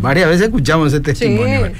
Varias 0.00 0.28
veces 0.28 0.46
escuchamos 0.46 0.88
ese 0.88 1.00
testimonio. 1.00 1.72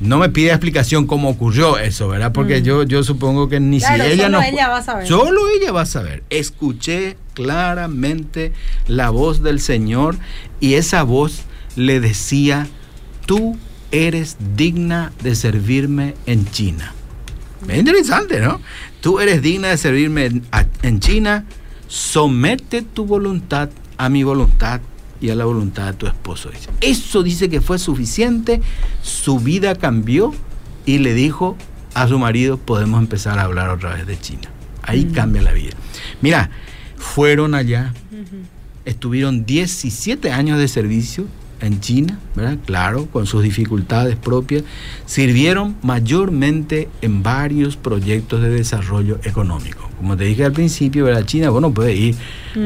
No 0.00 0.18
me 0.18 0.28
pide 0.30 0.48
explicación 0.48 1.06
cómo 1.06 1.28
ocurrió 1.28 1.78
eso, 1.78 2.08
¿verdad? 2.08 2.32
Porque 2.32 2.60
yo, 2.62 2.82
yo 2.82 3.04
supongo 3.04 3.48
que 3.48 3.60
ni 3.60 3.78
si 3.78 3.92
ella 3.92 4.16
solo 4.16 4.28
no. 4.30 4.42
Ella 4.42 4.68
va 4.68 4.78
a 4.78 4.82
saber. 4.82 5.06
Solo 5.06 5.42
ella 5.48 5.70
va 5.70 5.82
a 5.82 5.86
saber. 5.86 6.24
Escuché 6.28 7.16
claramente 7.34 8.52
la 8.86 9.10
voz 9.10 9.42
del 9.42 9.60
Señor 9.60 10.16
y 10.60 10.74
esa 10.74 11.02
voz 11.02 11.42
le 11.76 12.00
decía, 12.00 12.66
tú 13.26 13.56
eres 13.90 14.36
digna 14.56 15.12
de 15.22 15.34
servirme 15.34 16.14
en 16.26 16.50
China. 16.50 16.92
Es 17.68 17.78
interesante, 17.78 18.40
¿no? 18.40 18.60
Tú 19.00 19.20
eres 19.20 19.42
digna 19.42 19.68
de 19.68 19.76
servirme 19.76 20.42
en, 20.82 21.00
China, 21.00 21.44
somete 21.86 22.82
tu 22.82 23.04
voluntad 23.04 23.70
a 23.98 24.08
mi 24.08 24.24
voluntad 24.24 24.80
y 25.20 25.30
a 25.30 25.36
la 25.36 25.44
voluntad 25.44 25.86
de 25.86 25.92
tu 25.92 26.06
esposo. 26.06 26.50
Eso 26.80 27.22
dice 27.22 27.48
que 27.48 27.60
fue 27.60 27.78
suficiente, 27.78 28.60
su 29.02 29.38
vida 29.38 29.76
cambió 29.76 30.34
y 30.86 30.98
le 30.98 31.14
dijo 31.14 31.56
a 31.94 32.08
su 32.08 32.18
marido, 32.18 32.56
podemos 32.56 33.00
empezar 33.00 33.38
a 33.38 33.42
hablar 33.42 33.68
otra 33.68 33.94
vez 33.94 34.06
de 34.06 34.18
China. 34.18 34.48
Ahí 34.82 35.04
mm. 35.04 35.12
cambia 35.12 35.42
la 35.42 35.52
vida. 35.52 35.74
Mira, 36.20 36.50
fueron 37.14 37.54
allá, 37.54 37.92
estuvieron 38.86 39.44
17 39.44 40.30
años 40.32 40.58
de 40.58 40.66
servicio 40.66 41.26
en 41.60 41.78
China, 41.80 42.18
¿verdad? 42.34 42.56
Claro, 42.64 43.06
con 43.06 43.26
sus 43.26 43.42
dificultades 43.42 44.16
propias, 44.16 44.64
sirvieron 45.04 45.76
mayormente 45.82 46.88
en 47.02 47.22
varios 47.22 47.76
proyectos 47.76 48.40
de 48.40 48.48
desarrollo 48.48 49.18
económico. 49.24 49.90
Como 49.98 50.16
te 50.16 50.24
dije 50.24 50.46
al 50.46 50.52
principio, 50.52 51.04
¿verdad? 51.04 51.26
China, 51.26 51.50
bueno, 51.50 51.74
puede 51.74 51.94
ir 51.94 52.16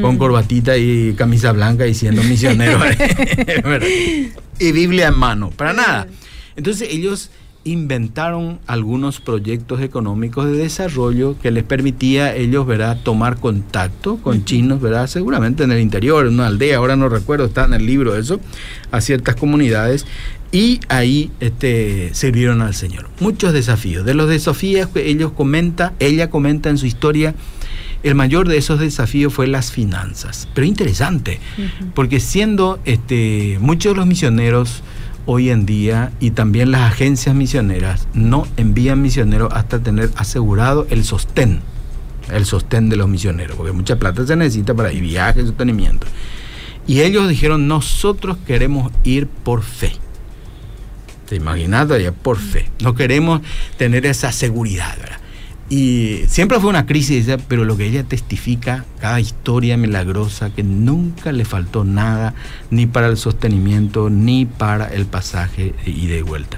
con 0.01 0.15
mm. 0.15 0.17
corbatita 0.17 0.77
y 0.77 1.13
camisa 1.13 1.51
blanca 1.51 1.85
y 1.85 1.93
siendo 1.93 2.23
misionero, 2.23 2.79
y 4.59 4.71
Biblia 4.71 5.09
en 5.09 5.19
mano, 5.19 5.49
para 5.49 5.73
nada. 5.73 6.07
Entonces 6.55 6.87
ellos 6.89 7.31
inventaron 7.67 8.59
algunos 8.67 9.19
proyectos 9.19 9.81
económicos 9.81 10.45
de 10.45 10.57
desarrollo 10.57 11.37
que 11.39 11.51
les 11.51 11.63
permitía 11.63 12.25
a 12.25 12.35
ellos, 12.35 12.65
¿verdad?, 12.65 12.97
tomar 13.03 13.37
contacto 13.37 14.17
con 14.17 14.45
chinos, 14.45 14.81
¿verdad?, 14.81 15.07
seguramente 15.07 15.63
en 15.63 15.71
el 15.71 15.79
interior, 15.79 16.27
en 16.27 16.35
una 16.35 16.47
aldea, 16.47 16.77
ahora 16.77 16.95
no 16.95 17.09
recuerdo, 17.09 17.45
está 17.45 17.65
en 17.65 17.73
el 17.73 17.85
libro 17.85 18.15
eso, 18.15 18.39
a 18.91 19.01
ciertas 19.01 19.35
comunidades 19.35 20.05
y 20.51 20.79
ahí 20.87 21.31
este, 21.39 22.11
sirvieron 22.13 22.61
al 22.61 22.73
Señor. 22.73 23.09
Muchos 23.19 23.53
desafíos. 23.53 24.05
De 24.05 24.13
los 24.13 24.29
desafíos 24.29 24.87
que 24.89 25.09
ellos 25.09 25.31
comenta, 25.33 25.93
ella 25.99 26.29
comenta 26.29 26.69
en 26.69 26.77
su 26.77 26.85
historia, 26.85 27.35
el 28.03 28.15
mayor 28.15 28.47
de 28.47 28.57
esos 28.57 28.79
desafíos 28.79 29.33
fue 29.33 29.47
las 29.47 29.71
finanzas. 29.71 30.47
Pero 30.53 30.65
interesante, 30.65 31.39
porque 31.93 32.19
siendo 32.19 32.79
este, 32.85 33.57
muchos 33.59 33.93
de 33.93 33.97
los 33.97 34.07
misioneros 34.07 34.83
hoy 35.27 35.51
en 35.51 35.65
día 35.65 36.11
y 36.19 36.31
también 36.31 36.71
las 36.71 36.81
agencias 36.91 37.35
misioneras 37.35 38.07
no 38.13 38.47
envían 38.57 39.01
misioneros 39.01 39.53
hasta 39.53 39.79
tener 39.79 40.09
asegurado 40.15 40.87
el 40.89 41.03
sostén, 41.03 41.59
el 42.31 42.45
sostén 42.45 42.89
de 42.89 42.95
los 42.95 43.07
misioneros, 43.07 43.55
porque 43.55 43.73
mucha 43.73 43.99
plata 43.99 44.25
se 44.25 44.35
necesita 44.35 44.73
para 44.73 44.91
ir 44.91 45.01
viajes, 45.03 45.45
sostenimiento. 45.45 46.07
Y 46.87 47.01
ellos 47.01 47.27
dijeron, 47.27 47.67
nosotros 47.67 48.37
queremos 48.47 48.91
ir 49.03 49.27
por 49.27 49.61
fe. 49.61 49.91
¿Te 51.27 51.35
imaginas? 51.35 51.87
Por 52.23 52.37
fe. 52.37 52.71
No 52.81 52.95
queremos 52.95 53.41
tener 53.77 54.05
esa 54.05 54.31
seguridad, 54.31 54.97
¿verdad? 54.97 55.19
Y 55.69 56.21
siempre 56.27 56.61
fue 56.61 56.69
una 56.69 56.85
crisis, 56.85 57.27
pero 57.49 57.65
lo 57.65 57.75
que 57.75 57.85
ella 57.85 58.05
testifica, 58.05 58.85
cada 59.01 59.19
historia 59.19 59.75
milagrosa, 59.75 60.49
que 60.49 60.63
nunca 60.63 61.33
le 61.33 61.43
faltó 61.43 61.83
nada, 61.83 62.35
ni 62.71 62.85
para 62.85 63.07
el 63.07 63.17
sostenimiento, 63.17 64.09
ni 64.09 64.45
para 64.45 64.87
el 64.87 65.07
pasaje 65.07 65.75
y 65.85 66.07
de 66.07 66.21
vuelta. 66.21 66.57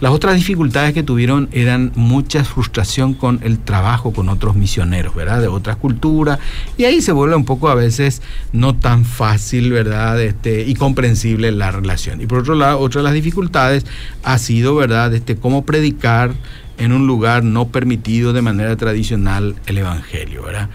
Las 0.00 0.12
otras 0.12 0.34
dificultades 0.34 0.92
que 0.92 1.02
tuvieron 1.02 1.48
eran 1.52 1.92
mucha 1.94 2.44
frustración 2.44 3.14
con 3.14 3.40
el 3.42 3.58
trabajo 3.58 4.12
con 4.12 4.28
otros 4.28 4.54
misioneros, 4.54 5.14
¿verdad? 5.14 5.40
De 5.40 5.48
otras 5.48 5.76
culturas, 5.76 6.38
y 6.76 6.84
ahí 6.84 7.00
se 7.00 7.12
vuelve 7.12 7.36
un 7.36 7.46
poco 7.46 7.70
a 7.70 7.74
veces 7.74 8.20
no 8.52 8.76
tan 8.76 9.06
fácil, 9.06 9.72
¿verdad? 9.72 10.20
Este, 10.20 10.66
y 10.66 10.74
comprensible 10.74 11.52
la 11.52 11.70
relación. 11.70 12.20
Y 12.20 12.26
por 12.26 12.40
otro 12.40 12.54
lado, 12.54 12.80
otra 12.80 13.00
de 13.00 13.04
las 13.04 13.14
dificultades 13.14 13.86
ha 14.22 14.36
sido, 14.36 14.74
¿verdad? 14.74 15.14
Este, 15.14 15.36
cómo 15.36 15.64
predicar 15.64 16.34
en 16.78 16.92
un 16.92 17.06
lugar 17.06 17.44
no 17.44 17.68
permitido 17.68 18.32
de 18.32 18.42
manera 18.42 18.76
tradicional 18.76 19.56
el 19.66 19.78
Evangelio, 19.78 20.44
¿verdad? 20.44 20.68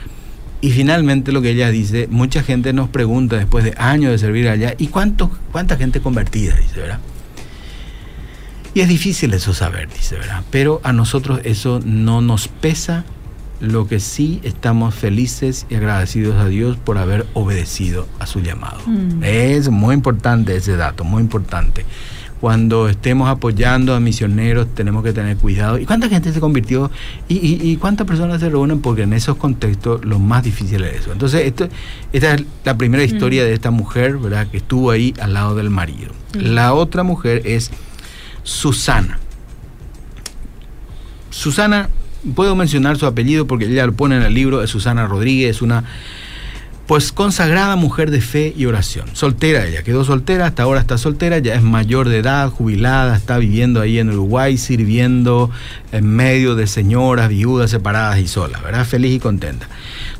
Y 0.62 0.72
finalmente 0.72 1.32
lo 1.32 1.42
que 1.42 1.52
ella 1.52 1.70
dice, 1.70 2.08
mucha 2.10 2.42
gente 2.42 2.74
nos 2.74 2.90
pregunta 2.90 3.38
después 3.38 3.64
de 3.64 3.76
años 3.78 4.12
de 4.12 4.18
servir 4.18 4.50
allá, 4.50 4.74
¿y 4.78 4.88
cuánto, 4.88 5.32
cuánta 5.52 5.78
gente 5.78 6.02
convertida? 6.02 6.56
Dice, 6.56 6.80
¿verdad? 6.80 7.00
Y 8.74 8.82
es 8.82 8.88
difícil 8.88 9.34
eso 9.34 9.54
saber, 9.54 9.90
dice, 9.90 10.16
¿verdad? 10.16 10.44
Pero 10.50 10.82
a 10.84 10.94
nosotros 10.94 11.42
eso 11.44 11.80
no 11.84 12.22
nos 12.22 12.48
pesa, 12.48 13.06
lo 13.60 13.88
que 13.88 14.00
sí 14.00 14.40
estamos 14.44 14.94
felices 14.94 15.66
y 15.70 15.76
agradecidos 15.76 16.36
a 16.36 16.48
Dios 16.48 16.78
por 16.78 17.00
haber 17.00 17.26
obedecido 17.34 18.08
a 18.20 18.28
su 18.28 18.42
llamado. 18.42 18.80
Mm. 18.86 19.24
Es 19.24 19.70
muy 19.70 19.96
importante 19.96 20.56
ese 20.56 20.76
dato, 20.76 21.04
muy 21.04 21.24
importante 21.24 21.86
cuando 22.40 22.88
estemos 22.88 23.30
apoyando 23.30 23.96
a 23.96 24.00
misioneros 24.00 24.68
tenemos 24.76 25.04
que 25.04 25.14
tener 25.14 25.38
cuidado. 25.38 25.80
¿Y 25.80 25.86
cuánta 25.86 26.08
gente 26.08 26.32
se 26.32 26.40
convirtió? 26.40 26.92
¿Y, 27.28 27.76
cuántas 27.78 28.06
personas 28.06 28.40
se 28.40 28.50
reúnen? 28.50 28.82
Porque 28.82 29.04
en 29.04 29.14
esos 29.14 29.38
contextos 29.38 30.06
lo 30.06 30.20
más 30.20 30.44
difícil 30.44 30.84
es 30.84 31.02
eso. 31.02 31.12
Entonces, 31.12 31.46
esto, 31.46 31.68
esta 32.14 32.36
es 32.36 32.44
la 32.64 32.78
primera 32.78 33.04
mm. 33.04 33.08
historia 33.08 33.44
de 33.44 33.54
esta 33.54 33.72
mujer, 33.72 34.18
¿verdad? 34.18 34.48
Que 34.48 34.58
estuvo 34.58 34.92
ahí 34.92 35.14
al 35.20 35.34
lado 35.34 35.56
del 35.56 35.70
marido. 35.70 36.12
Mm. 36.36 36.54
La 36.54 36.74
otra 36.74 37.04
mujer 37.04 37.42
es 37.46 37.72
Susana. 38.44 39.20
Susana, 41.32 41.90
puedo 42.36 42.56
mencionar 42.56 42.98
su 42.98 43.06
apellido 43.06 43.48
porque 43.48 43.66
ella 43.66 43.86
lo 43.86 43.94
pone 43.94 44.16
en 44.16 44.24
el 44.24 44.34
libro, 44.34 44.62
es 44.62 44.70
Susana 44.70 45.08
Rodríguez, 45.08 45.62
una 45.62 45.84
pues 46.88 47.12
consagrada 47.12 47.76
mujer 47.76 48.12
de 48.12 48.22
fe 48.22 48.54
y 48.56 48.66
oración. 48.66 49.08
Soltera 49.12 49.66
ella, 49.66 49.84
quedó 49.84 50.06
soltera, 50.06 50.48
hasta 50.48 50.64
ahora 50.64 50.80
está 50.80 50.98
soltera, 50.98 51.38
ya 51.40 51.54
es 51.54 51.62
mayor 51.62 52.08
de 52.08 52.20
edad, 52.20 52.50
jubilada, 52.50 53.18
está 53.18 53.38
viviendo 53.38 53.82
ahí 53.82 54.00
en 54.00 54.10
Uruguay, 54.10 54.58
sirviendo 54.58 55.52
en 55.92 56.08
medio 56.08 56.56
de 56.56 56.66
señoras, 56.66 57.28
viudas, 57.28 57.72
separadas 57.72 58.20
y 58.20 58.28
solas, 58.30 58.64
¿verdad? 58.64 58.86
Feliz 58.86 59.14
y 59.14 59.20
contenta. 59.20 59.68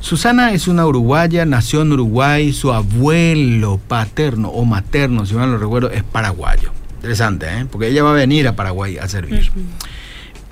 Susana 0.00 0.52
es 0.52 0.68
una 0.68 0.86
uruguaya, 0.86 1.46
nació 1.46 1.80
en 1.80 1.92
Uruguay, 1.92 2.52
su 2.52 2.70
abuelo 2.70 3.80
paterno 3.88 4.48
o 4.50 4.66
materno, 4.66 5.24
si 5.24 5.34
mal 5.34 5.50
no 5.50 5.56
recuerdo, 5.56 5.90
es 5.90 6.02
paraguayo. 6.02 6.72
Interesante, 6.96 7.46
¿eh? 7.46 7.66
Porque 7.70 7.88
ella 7.88 8.02
va 8.02 8.10
a 8.10 8.14
venir 8.14 8.46
a 8.46 8.56
Paraguay 8.56 8.98
a 8.98 9.08
servir. 9.08 9.50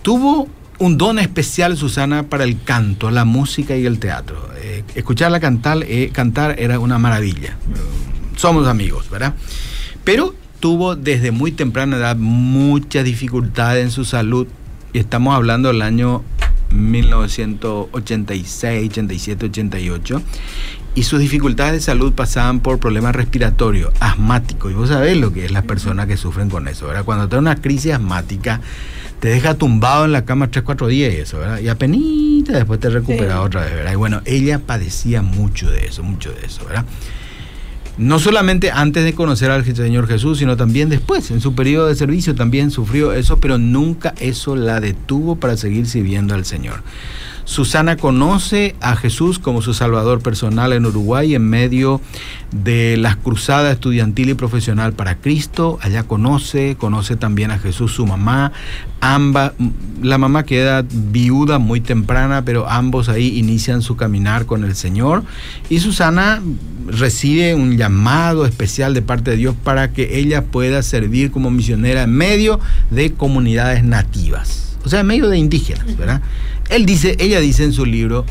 Tuvo 0.00 0.48
un 0.78 0.98
don 0.98 1.18
especial, 1.18 1.76
Susana, 1.76 2.24
para 2.24 2.44
el 2.44 2.62
canto, 2.62 3.10
la 3.10 3.24
música 3.24 3.76
y 3.76 3.86
el 3.86 3.98
teatro. 3.98 4.50
Eh, 4.58 4.84
escucharla 4.94 5.40
cantar, 5.40 5.78
eh, 5.82 6.10
cantar 6.12 6.56
era 6.58 6.78
una 6.78 6.98
maravilla. 6.98 7.56
Somos 8.36 8.68
amigos, 8.68 9.10
¿verdad? 9.10 9.34
Pero 10.04 10.34
tuvo 10.60 10.96
desde 10.96 11.30
muy 11.30 11.52
temprana 11.52 11.96
edad 11.96 12.16
mucha 12.16 13.02
dificultad 13.02 13.80
en 13.80 13.90
su 13.90 14.04
salud. 14.04 14.46
Y 14.92 14.98
estamos 14.98 15.34
hablando 15.34 15.68
del 15.68 15.80
año 15.82 16.22
1986, 16.70 18.90
87, 18.90 19.46
88. 19.46 20.22
Y 20.94 21.02
sus 21.02 21.20
dificultades 21.20 21.74
de 21.74 21.80
salud 21.80 22.14
pasaban 22.14 22.60
por 22.60 22.78
problemas 22.78 23.14
respiratorios, 23.14 23.92
asmáticos. 24.00 24.72
Y 24.72 24.74
vos 24.74 24.88
sabés 24.88 25.16
lo 25.16 25.32
que 25.32 25.44
es 25.44 25.50
las 25.50 25.64
personas 25.64 26.06
que 26.06 26.16
sufren 26.16 26.48
con 26.48 26.68
eso, 26.68 26.86
¿verdad? 26.86 27.04
Cuando 27.04 27.28
tenés 27.28 27.42
una 27.42 27.56
crisis 27.56 27.92
asmática, 27.92 28.62
te 29.26 29.32
deja 29.32 29.54
tumbado 29.54 30.04
en 30.04 30.12
la 30.12 30.24
cama 30.24 30.52
3, 30.52 30.64
4 30.64 30.86
días 30.86 31.12
y 31.12 31.16
eso, 31.16 31.40
¿verdad? 31.40 31.58
Y 31.58 31.66
apenas 31.66 31.98
después 32.46 32.78
te 32.78 32.90
recupera 32.90 33.42
otra 33.42 33.64
vez, 33.64 33.74
¿verdad? 33.74 33.92
Y 33.92 33.96
bueno, 33.96 34.22
ella 34.24 34.60
padecía 34.60 35.20
mucho 35.20 35.68
de 35.68 35.84
eso, 35.84 36.04
mucho 36.04 36.30
de 36.30 36.46
eso, 36.46 36.64
¿verdad? 36.64 36.84
No 37.98 38.20
solamente 38.20 38.70
antes 38.70 39.02
de 39.02 39.14
conocer 39.14 39.50
al 39.50 39.64
Señor 39.64 40.06
Jesús, 40.06 40.38
sino 40.38 40.56
también 40.56 40.88
después, 40.88 41.32
en 41.32 41.40
su 41.40 41.56
periodo 41.56 41.88
de 41.88 41.96
servicio 41.96 42.36
también 42.36 42.70
sufrió 42.70 43.12
eso, 43.12 43.40
pero 43.40 43.58
nunca 43.58 44.14
eso 44.20 44.54
la 44.54 44.78
detuvo 44.78 45.34
para 45.34 45.56
seguir 45.56 45.88
sirviendo 45.88 46.32
al 46.36 46.44
Señor. 46.44 46.84
Susana 47.46 47.96
conoce 47.96 48.74
a 48.80 48.96
Jesús 48.96 49.38
como 49.38 49.62
su 49.62 49.72
Salvador 49.72 50.20
personal 50.20 50.72
en 50.72 50.84
Uruguay 50.84 51.34
en 51.36 51.48
medio 51.48 52.00
de 52.50 52.96
las 52.96 53.14
cruzadas 53.16 53.72
estudiantil 53.72 54.30
y 54.30 54.34
profesional 54.34 54.92
para 54.92 55.14
Cristo. 55.14 55.78
Allá 55.80 56.02
conoce, 56.02 56.76
conoce 56.76 57.14
también 57.14 57.52
a 57.52 57.58
Jesús 57.58 57.92
su 57.92 58.04
mamá. 58.04 58.50
Ambas, 59.00 59.52
la 60.02 60.18
mamá 60.18 60.42
queda 60.42 60.84
viuda 60.90 61.60
muy 61.60 61.80
temprana, 61.80 62.44
pero 62.44 62.68
ambos 62.68 63.08
ahí 63.08 63.38
inician 63.38 63.80
su 63.80 63.96
caminar 63.96 64.46
con 64.46 64.64
el 64.64 64.74
Señor. 64.74 65.22
Y 65.70 65.78
Susana 65.78 66.42
recibe 66.88 67.54
un 67.54 67.76
llamado 67.76 68.44
especial 68.44 68.92
de 68.92 69.02
parte 69.02 69.30
de 69.30 69.36
Dios 69.36 69.54
para 69.62 69.92
que 69.92 70.18
ella 70.18 70.44
pueda 70.44 70.82
servir 70.82 71.30
como 71.30 71.52
misionera 71.52 72.02
en 72.02 72.10
medio 72.10 72.58
de 72.90 73.12
comunidades 73.12 73.84
nativas, 73.84 74.75
o 74.86 74.88
sea, 74.88 75.00
en 75.00 75.08
medio 75.08 75.28
de 75.28 75.36
indígenas, 75.36 75.96
¿verdad? 75.96 76.22
Él 76.70 76.86
dice, 76.86 77.16
ella 77.18 77.40
dice 77.40 77.64
en 77.64 77.72
su 77.72 77.84
libro, 77.84 78.24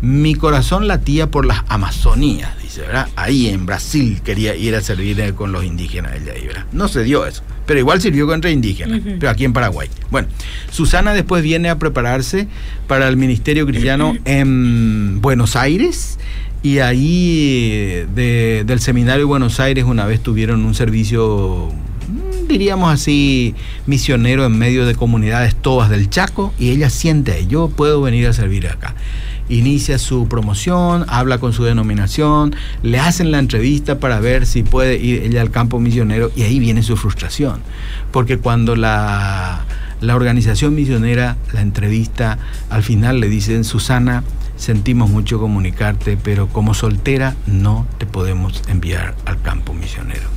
mi 0.00 0.34
corazón 0.34 0.88
latía 0.88 1.30
por 1.30 1.46
las 1.46 1.62
Amazonías, 1.68 2.60
dice, 2.60 2.80
¿verdad? 2.80 3.06
Ahí 3.14 3.48
en 3.48 3.66
Brasil 3.66 4.20
quería 4.24 4.56
ir 4.56 4.74
a 4.74 4.80
servir 4.80 5.32
con 5.34 5.52
los 5.52 5.64
indígenas 5.64 6.24
de 6.24 6.32
ahí, 6.32 6.44
¿verdad? 6.44 6.66
No 6.72 6.88
se 6.88 7.04
dio 7.04 7.24
eso, 7.24 7.44
pero 7.66 7.78
igual 7.78 8.00
sirvió 8.00 8.26
contra 8.26 8.50
indígenas, 8.50 9.00
pero 9.04 9.30
aquí 9.30 9.44
en 9.44 9.52
Paraguay. 9.52 9.88
Bueno, 10.10 10.26
Susana 10.72 11.14
después 11.14 11.44
viene 11.44 11.68
a 11.68 11.78
prepararse 11.78 12.48
para 12.88 13.06
el 13.06 13.16
ministerio 13.16 13.64
cristiano 13.64 14.16
en 14.24 15.20
Buenos 15.20 15.54
Aires 15.54 16.18
y 16.64 16.80
ahí 16.80 18.06
del 18.12 18.80
seminario 18.80 19.20
de 19.20 19.26
Buenos 19.26 19.60
Aires 19.60 19.84
una 19.84 20.04
vez 20.04 20.20
tuvieron 20.20 20.64
un 20.64 20.74
servicio 20.74 21.72
diríamos 22.46 22.92
así, 22.92 23.54
misionero 23.86 24.44
en 24.44 24.58
medio 24.58 24.86
de 24.86 24.94
comunidades 24.94 25.54
todas 25.54 25.90
del 25.90 26.08
Chaco 26.08 26.52
y 26.58 26.70
ella 26.70 26.90
siente, 26.90 27.46
yo 27.46 27.68
puedo 27.68 28.00
venir 28.00 28.26
a 28.26 28.32
servir 28.32 28.68
acá. 28.68 28.94
Inicia 29.48 29.98
su 29.98 30.26
promoción, 30.26 31.04
habla 31.08 31.38
con 31.38 31.52
su 31.52 31.64
denominación, 31.64 32.56
le 32.82 32.98
hacen 32.98 33.30
la 33.30 33.38
entrevista 33.38 34.00
para 34.00 34.18
ver 34.18 34.44
si 34.44 34.62
puede 34.62 34.96
ir 34.96 35.22
ella 35.22 35.40
al 35.40 35.50
campo 35.50 35.78
misionero 35.78 36.32
y 36.34 36.42
ahí 36.42 36.58
viene 36.58 36.82
su 36.82 36.96
frustración. 36.96 37.60
Porque 38.10 38.38
cuando 38.38 38.74
la, 38.74 39.64
la 40.00 40.16
organización 40.16 40.74
misionera, 40.74 41.36
la 41.52 41.60
entrevista, 41.60 42.38
al 42.70 42.82
final 42.82 43.20
le 43.20 43.28
dicen, 43.28 43.62
Susana, 43.62 44.24
sentimos 44.56 45.10
mucho 45.10 45.38
comunicarte, 45.38 46.16
pero 46.16 46.48
como 46.48 46.74
soltera 46.74 47.36
no 47.46 47.86
te 47.98 48.06
podemos 48.06 48.62
enviar 48.68 49.14
al 49.26 49.40
campo 49.42 49.74
misionero 49.74 50.35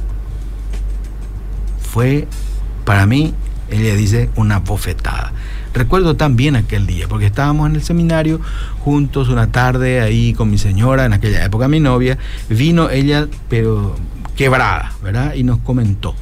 fue 1.92 2.28
para 2.86 3.06
mí, 3.06 3.34
ella 3.70 3.96
dice, 3.96 4.30
una 4.36 4.60
bofetada. 4.60 5.34
Recuerdo 5.74 6.16
tan 6.16 6.36
bien 6.36 6.56
aquel 6.56 6.88
día, 6.88 7.08
porque 7.08 7.28
estábamos 7.28 7.70
en 7.70 7.76
el 7.76 7.84
seminario 7.84 8.42
juntos 8.80 9.30
una 9.30 9.52
tarde 9.52 10.02
ahí 10.02 10.34
con 10.34 10.50
mi 10.50 10.58
señora, 10.58 11.06
en 11.06 11.14
aquella 11.14 11.46
época 11.46 11.68
mi 11.68 11.80
novia, 11.80 12.18
vino 12.50 12.90
ella, 12.90 13.28
pero 13.50 13.96
quebrada, 14.36 14.94
¿verdad? 15.04 15.34
Y 15.36 15.44
nos 15.44 15.60
comentó. 15.60 16.16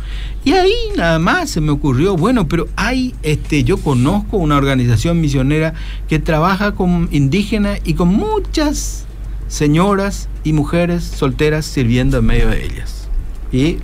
Y 0.43 0.53
ahí 0.53 0.73
nada 0.97 1.19
más 1.19 1.51
se 1.51 1.61
me 1.61 1.71
ocurrió, 1.71 2.17
bueno, 2.17 2.47
pero 2.47 2.67
hay, 2.75 3.13
este, 3.21 3.63
yo 3.63 3.77
conozco 3.77 4.37
una 4.37 4.57
organización 4.57 5.21
misionera 5.21 5.73
que 6.09 6.19
trabaja 6.19 6.73
con 6.73 7.09
indígenas 7.11 7.79
y 7.83 7.93
con 7.93 8.09
muchas 8.09 9.05
señoras 9.47 10.29
y 10.43 10.53
mujeres 10.53 11.03
solteras 11.03 11.65
sirviendo 11.65 12.17
en 12.17 12.25
medio 12.25 12.49
de 12.49 12.65
ellas. 12.65 13.07
Y 13.51 13.77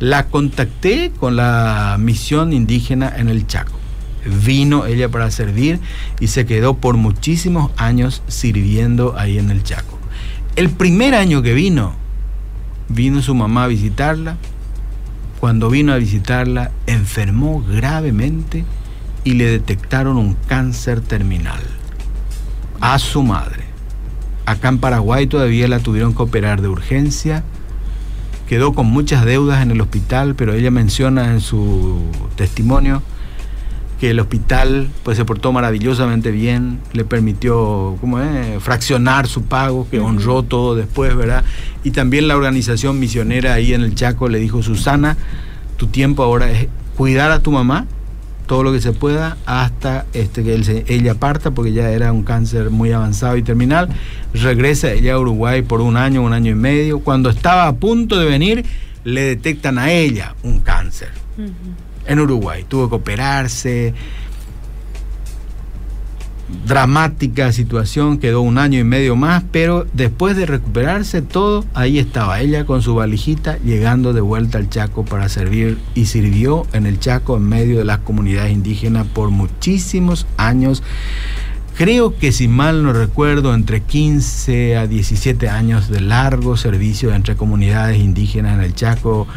la 0.00 0.28
contacté 0.28 1.12
con 1.18 1.36
la 1.36 1.96
misión 1.98 2.52
indígena 2.52 3.12
en 3.16 3.28
el 3.28 3.46
Chaco. 3.46 3.72
Vino 4.44 4.86
ella 4.86 5.08
para 5.08 5.30
servir 5.30 5.80
y 6.20 6.28
se 6.28 6.46
quedó 6.46 6.74
por 6.74 6.96
muchísimos 6.96 7.70
años 7.76 8.22
sirviendo 8.28 9.16
ahí 9.16 9.38
en 9.38 9.50
el 9.50 9.62
Chaco. 9.62 9.98
El 10.56 10.70
primer 10.70 11.14
año 11.14 11.42
que 11.42 11.54
vino, 11.54 11.94
vino 12.88 13.22
su 13.22 13.34
mamá 13.34 13.64
a 13.64 13.68
visitarla. 13.68 14.36
Cuando 15.40 15.70
vino 15.70 15.92
a 15.92 15.98
visitarla, 15.98 16.72
enfermó 16.86 17.62
gravemente 17.62 18.64
y 19.24 19.34
le 19.34 19.46
detectaron 19.46 20.16
un 20.16 20.34
cáncer 20.34 21.00
terminal 21.00 21.60
a 22.80 22.98
su 22.98 23.22
madre. 23.22 23.64
Acá 24.46 24.68
en 24.68 24.78
Paraguay 24.78 25.26
todavía 25.26 25.68
la 25.68 25.80
tuvieron 25.80 26.14
que 26.14 26.22
operar 26.22 26.62
de 26.62 26.68
urgencia 26.68 27.44
quedó 28.48 28.72
con 28.72 28.86
muchas 28.86 29.24
deudas 29.24 29.62
en 29.62 29.70
el 29.70 29.80
hospital, 29.80 30.34
pero 30.34 30.54
ella 30.54 30.70
menciona 30.70 31.32
en 31.32 31.40
su 31.40 32.00
testimonio 32.34 33.02
que 34.00 34.10
el 34.10 34.20
hospital 34.20 34.88
pues 35.02 35.16
se 35.16 35.24
portó 35.24 35.52
maravillosamente 35.52 36.30
bien, 36.30 36.78
le 36.92 37.04
permitió 37.04 37.96
¿cómo 38.00 38.20
es? 38.20 38.62
fraccionar 38.62 39.26
su 39.26 39.42
pago, 39.42 39.88
que 39.90 39.98
honró 40.00 40.44
todo 40.44 40.76
después, 40.76 41.14
¿verdad? 41.16 41.44
Y 41.84 41.90
también 41.90 42.28
la 42.28 42.36
organización 42.36 42.98
misionera 42.98 43.54
ahí 43.54 43.74
en 43.74 43.82
el 43.82 43.94
Chaco 43.94 44.28
le 44.28 44.38
dijo, 44.38 44.62
Susana, 44.62 45.16
tu 45.76 45.88
tiempo 45.88 46.22
ahora 46.22 46.50
es 46.50 46.68
cuidar 46.96 47.30
a 47.32 47.40
tu 47.40 47.50
mamá 47.50 47.86
todo 48.46 48.62
lo 48.62 48.72
que 48.72 48.80
se 48.80 48.92
pueda 48.92 49.36
hasta 49.46 50.06
este, 50.14 50.42
que 50.42 50.84
ella 50.88 51.14
parta, 51.14 51.50
porque 51.50 51.72
ya 51.72 51.90
era 51.90 52.12
un 52.12 52.22
cáncer 52.22 52.70
muy 52.70 52.90
avanzado 52.92 53.36
y 53.36 53.42
terminal. 53.42 53.90
Regresa 54.34 54.92
ella 54.92 55.14
a 55.14 55.18
Uruguay 55.18 55.62
por 55.62 55.80
un 55.80 55.96
año, 55.96 56.22
un 56.22 56.32
año 56.32 56.52
y 56.52 56.54
medio. 56.54 57.00
Cuando 57.00 57.30
estaba 57.30 57.66
a 57.66 57.76
punto 57.76 58.18
de 58.18 58.26
venir, 58.26 58.64
le 59.04 59.22
detectan 59.22 59.78
a 59.78 59.90
ella 59.90 60.34
un 60.42 60.60
cáncer 60.60 61.10
en 62.06 62.20
Uruguay. 62.20 62.64
Tuvo 62.68 62.88
que 62.88 62.96
operarse. 62.96 63.94
Dramática 66.66 67.52
situación, 67.52 68.16
quedó 68.16 68.40
un 68.40 68.56
año 68.56 68.78
y 68.80 68.84
medio 68.84 69.16
más, 69.16 69.44
pero 69.52 69.86
después 69.92 70.34
de 70.34 70.46
recuperarse 70.46 71.20
todo, 71.20 71.66
ahí 71.74 71.98
estaba 71.98 72.40
ella 72.40 72.64
con 72.64 72.80
su 72.80 72.94
valijita 72.94 73.58
llegando 73.58 74.14
de 74.14 74.22
vuelta 74.22 74.56
al 74.56 74.70
Chaco 74.70 75.04
para 75.04 75.28
servir 75.28 75.76
y 75.94 76.06
sirvió 76.06 76.66
en 76.72 76.86
el 76.86 77.00
Chaco 77.00 77.36
en 77.36 77.42
medio 77.42 77.78
de 77.78 77.84
las 77.84 77.98
comunidades 77.98 78.50
indígenas 78.50 79.06
por 79.06 79.28
muchísimos 79.28 80.26
años. 80.38 80.82
Creo 81.78 82.18
que 82.18 82.32
si 82.32 82.48
mal 82.48 82.82
no 82.82 82.92
recuerdo, 82.92 83.54
entre 83.54 83.82
15 83.82 84.76
a 84.76 84.88
17 84.88 85.48
años 85.48 85.88
de 85.88 86.00
largo 86.00 86.56
servicio 86.56 87.14
entre 87.14 87.36
comunidades 87.36 87.98
indígenas 87.98 88.54
en 88.54 88.64
el 88.64 88.74
Chaco, 88.74 89.28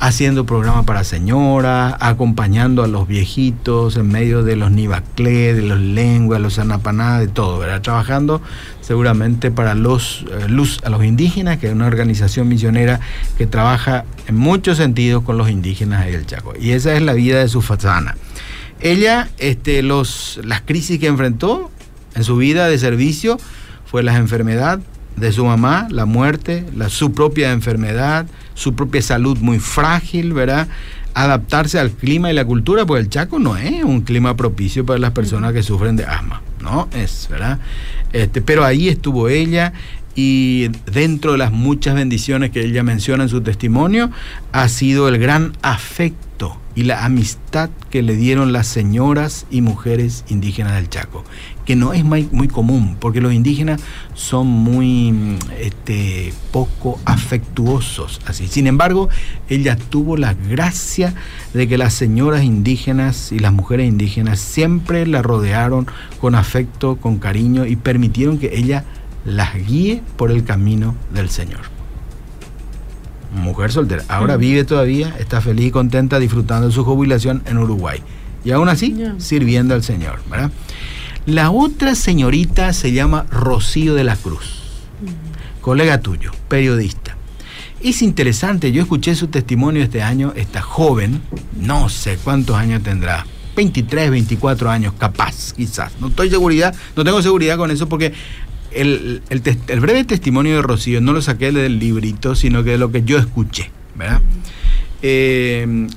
haciendo 0.00 0.44
programas 0.44 0.84
para 0.84 1.04
señoras, 1.04 1.94
acompañando 2.00 2.82
a 2.82 2.88
los 2.88 3.06
viejitos 3.06 3.96
en 3.96 4.08
medio 4.08 4.42
de 4.42 4.56
los 4.56 4.72
nivaclé, 4.72 5.54
de 5.54 5.62
los 5.62 5.78
lenguas, 5.78 6.40
los 6.40 6.58
anapaná, 6.58 7.20
de 7.20 7.28
todo, 7.28 7.60
¿verdad? 7.60 7.82
Trabajando 7.82 8.42
seguramente 8.80 9.52
para 9.52 9.76
los 9.76 10.24
eh, 10.28 10.48
luz 10.48 10.80
a 10.82 10.90
los 10.90 11.04
indígenas, 11.04 11.58
que 11.58 11.68
es 11.68 11.72
una 11.72 11.86
organización 11.86 12.48
misionera 12.48 12.98
que 13.38 13.46
trabaja 13.46 14.04
en 14.26 14.34
muchos 14.34 14.78
sentidos 14.78 15.22
con 15.22 15.38
los 15.38 15.48
indígenas 15.48 16.04
del 16.06 16.26
Chaco. 16.26 16.52
Y 16.60 16.72
esa 16.72 16.96
es 16.96 17.02
la 17.02 17.12
vida 17.12 17.38
de 17.38 17.48
su 17.48 17.62
fazana. 17.62 18.16
Ella, 18.80 19.28
este, 19.38 19.82
los, 19.82 20.40
las 20.44 20.62
crisis 20.62 20.98
que 20.98 21.06
enfrentó 21.06 21.70
en 22.16 22.24
su 22.24 22.36
vida 22.36 22.68
de 22.68 22.78
servicio 22.78 23.38
fue 23.84 24.02
la 24.02 24.16
enfermedad 24.16 24.80
de 25.16 25.32
su 25.32 25.44
mamá, 25.44 25.86
la 25.90 26.04
muerte, 26.04 26.64
la, 26.74 26.88
su 26.88 27.12
propia 27.12 27.52
enfermedad, 27.52 28.26
su 28.54 28.74
propia 28.74 29.00
salud 29.02 29.38
muy 29.38 29.58
frágil, 29.58 30.32
¿verdad? 30.32 30.68
Adaptarse 31.14 31.78
al 31.78 31.90
clima 31.90 32.30
y 32.30 32.34
la 32.34 32.44
cultura, 32.44 32.84
pues 32.84 33.02
el 33.02 33.10
Chaco 33.10 33.38
no 33.38 33.56
es 33.56 33.84
un 33.84 34.02
clima 34.02 34.36
propicio 34.36 34.84
para 34.84 34.98
las 34.98 35.12
personas 35.12 35.52
que 35.52 35.62
sufren 35.62 35.96
de 35.96 36.04
asma, 36.04 36.42
¿no? 36.60 36.88
Es, 36.92 37.28
¿verdad? 37.30 37.58
Este, 38.12 38.42
pero 38.42 38.64
ahí 38.64 38.88
estuvo 38.88 39.28
ella 39.28 39.72
y 40.14 40.68
dentro 40.90 41.32
de 41.32 41.38
las 41.38 41.52
muchas 41.52 41.94
bendiciones 41.94 42.50
que 42.50 42.64
ella 42.64 42.82
menciona 42.82 43.24
en 43.24 43.28
su 43.28 43.42
testimonio, 43.42 44.10
ha 44.52 44.68
sido 44.68 45.08
el 45.08 45.18
gran 45.18 45.52
afecto 45.62 46.25
y 46.76 46.84
la 46.84 47.04
amistad 47.04 47.70
que 47.90 48.02
le 48.02 48.14
dieron 48.14 48.52
las 48.52 48.68
señoras 48.68 49.46
y 49.50 49.62
mujeres 49.62 50.24
indígenas 50.28 50.74
del 50.74 50.88
Chaco 50.88 51.24
que 51.66 51.74
no 51.74 51.92
es 51.92 52.04
muy, 52.04 52.48
común, 52.48 52.96
porque 52.98 53.20
los 53.20 53.34
indígenas 53.34 53.80
son 54.14 54.46
muy 54.46 55.36
este, 55.60 56.32
poco 56.52 56.98
afectuosos. 57.04 58.20
Así. 58.24 58.46
Sin 58.46 58.68
embargo, 58.68 59.08
ella 59.48 59.76
tuvo 59.76 60.16
la 60.16 60.34
gracia 60.34 61.12
de 61.52 61.66
que 61.66 61.76
las 61.76 61.92
señoras 61.92 62.44
indígenas 62.44 63.32
y 63.32 63.40
las 63.40 63.52
mujeres 63.52 63.88
indígenas 63.88 64.38
siempre 64.38 65.06
la 65.06 65.22
rodearon 65.22 65.88
con 66.20 66.36
afecto, 66.36 66.96
con 66.96 67.18
cariño 67.18 67.66
y 67.66 67.74
permitieron 67.74 68.38
que 68.38 68.56
ella 68.56 68.84
las 69.24 69.54
guíe 69.66 70.02
por 70.16 70.30
el 70.30 70.44
camino 70.44 70.94
del 71.12 71.30
Señor. 71.30 71.75
Mujer 73.36 73.70
soltera. 73.70 74.02
Ahora 74.08 74.36
vive 74.36 74.64
todavía, 74.64 75.14
está 75.18 75.40
feliz 75.40 75.66
y 75.66 75.70
contenta 75.70 76.18
disfrutando 76.18 76.68
de 76.68 76.72
su 76.72 76.84
jubilación 76.84 77.42
en 77.46 77.58
Uruguay. 77.58 78.00
Y 78.44 78.52
aún 78.52 78.68
así, 78.68 78.96
sirviendo 79.18 79.74
al 79.74 79.82
Señor. 79.82 80.20
¿verdad? 80.30 80.50
La 81.26 81.50
otra 81.50 81.94
señorita 81.96 82.72
se 82.72 82.92
llama 82.92 83.26
Rocío 83.30 83.94
de 83.94 84.04
la 84.04 84.14
Cruz, 84.14 84.62
colega 85.60 86.00
tuyo, 86.00 86.30
periodista. 86.48 87.16
Es 87.82 88.00
interesante, 88.00 88.70
yo 88.72 88.82
escuché 88.82 89.14
su 89.16 89.26
testimonio 89.26 89.82
este 89.82 90.02
año, 90.02 90.32
esta 90.36 90.62
joven, 90.62 91.20
no 91.60 91.88
sé 91.88 92.16
cuántos 92.22 92.56
años 92.56 92.82
tendrá, 92.82 93.26
23, 93.56 94.10
24 94.10 94.70
años, 94.70 94.94
capaz, 94.96 95.52
quizás. 95.52 95.92
No 96.00 96.08
estoy 96.08 96.30
seguridad, 96.30 96.74
no 96.94 97.02
tengo 97.02 97.20
seguridad 97.20 97.56
con 97.56 97.72
eso 97.72 97.88
porque 97.88 98.12
el, 98.72 99.22
breve 99.80 100.04
testimonio 100.04 100.56
de 100.56 100.62
Rocío 100.62 101.00
no 101.00 101.12
lo 101.12 101.22
saqué 101.22 101.52
del 101.52 101.78
librito, 101.78 102.34
sino 102.34 102.64
que 102.64 102.70
de 102.70 102.78
lo 102.78 102.90
que 102.90 103.02
yo 103.04 103.18
escuché, 103.18 103.70
¿verdad? 103.94 104.20
Eh, 105.02 105.88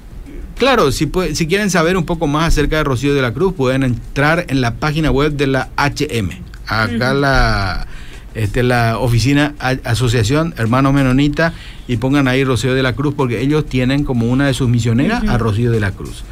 Claro, 0.60 0.92
si, 0.92 1.10
si 1.34 1.48
quieren 1.48 1.70
saber 1.70 1.96
un 1.96 2.04
poco 2.04 2.28
más 2.28 2.50
acerca 2.50 2.76
de 2.76 2.84
Rocío 2.84 3.16
de 3.16 3.22
la 3.22 3.34
Cruz, 3.34 3.54
pueden 3.54 3.84
entrar 3.84 4.46
en 4.50 4.60
la 4.60 4.76
página 4.76 5.10
web 5.10 5.32
de 5.32 5.48
la 5.48 5.70
HM. 5.78 6.32
Acá 6.68 7.14
la, 7.14 7.88
este, 8.36 8.62
la 8.62 9.00
oficina 9.00 9.56
Asociación 9.86 10.54
Hermanos 10.58 10.94
Menonita 10.94 11.54
y 11.88 11.96
pongan 11.96 12.28
ahí 12.28 12.44
Rocío 12.44 12.76
de 12.76 12.84
la 12.84 12.94
Cruz 12.94 13.14
porque 13.16 13.40
ellos 13.40 13.68
tienen 13.68 14.04
como 14.04 14.28
una 14.28 14.48
de 14.48 14.54
sus 14.54 14.68
misioneras 14.68 15.24
a 15.30 15.38
Rocío 15.38 15.72
de 15.72 15.80
la 15.80 15.92
Cruz. 15.92 16.26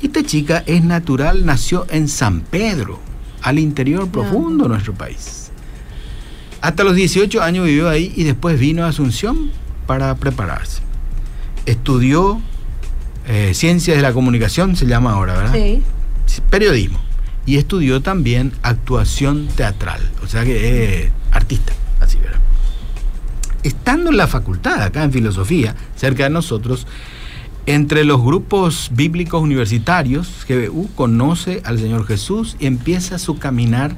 Esta 0.00 0.22
chica 0.22 0.62
es 0.64 0.84
natural, 0.84 1.44
nació 1.44 1.84
en 1.90 2.06
San 2.06 2.40
Pedro, 2.42 3.00
al 3.42 3.58
interior 3.58 4.08
profundo 4.08 4.64
de 4.64 4.70
nuestro 4.70 4.94
país. 4.94 5.41
Hasta 6.62 6.84
los 6.84 6.94
18 6.94 7.42
años 7.42 7.66
vivió 7.66 7.88
ahí 7.88 8.12
y 8.16 8.22
después 8.22 8.58
vino 8.58 8.84
a 8.84 8.88
Asunción 8.88 9.50
para 9.86 10.14
prepararse. 10.14 10.80
Estudió 11.66 12.40
eh, 13.26 13.52
Ciencias 13.52 13.96
de 13.96 14.02
la 14.02 14.12
Comunicación, 14.12 14.76
se 14.76 14.86
llama 14.86 15.12
ahora, 15.12 15.36
¿verdad? 15.36 15.52
Sí. 15.52 15.82
Periodismo. 16.48 17.00
Y 17.44 17.56
estudió 17.56 18.00
también 18.00 18.52
actuación 18.62 19.48
teatral, 19.48 20.00
o 20.22 20.28
sea 20.28 20.44
que 20.44 21.04
es 21.04 21.10
artista, 21.32 21.72
así, 21.98 22.18
¿verdad? 22.18 22.40
Estando 23.64 24.10
en 24.10 24.16
la 24.16 24.28
facultad, 24.28 24.80
acá 24.80 25.02
en 25.02 25.12
filosofía, 25.12 25.74
cerca 25.96 26.24
de 26.24 26.30
nosotros, 26.30 26.86
entre 27.66 28.04
los 28.04 28.22
grupos 28.22 28.90
bíblicos 28.92 29.42
universitarios, 29.42 30.44
GBU 30.48 30.90
conoce 30.94 31.60
al 31.64 31.78
Señor 31.78 32.06
Jesús 32.06 32.56
y 32.60 32.66
empieza 32.66 33.18
su 33.18 33.38
caminar, 33.38 33.96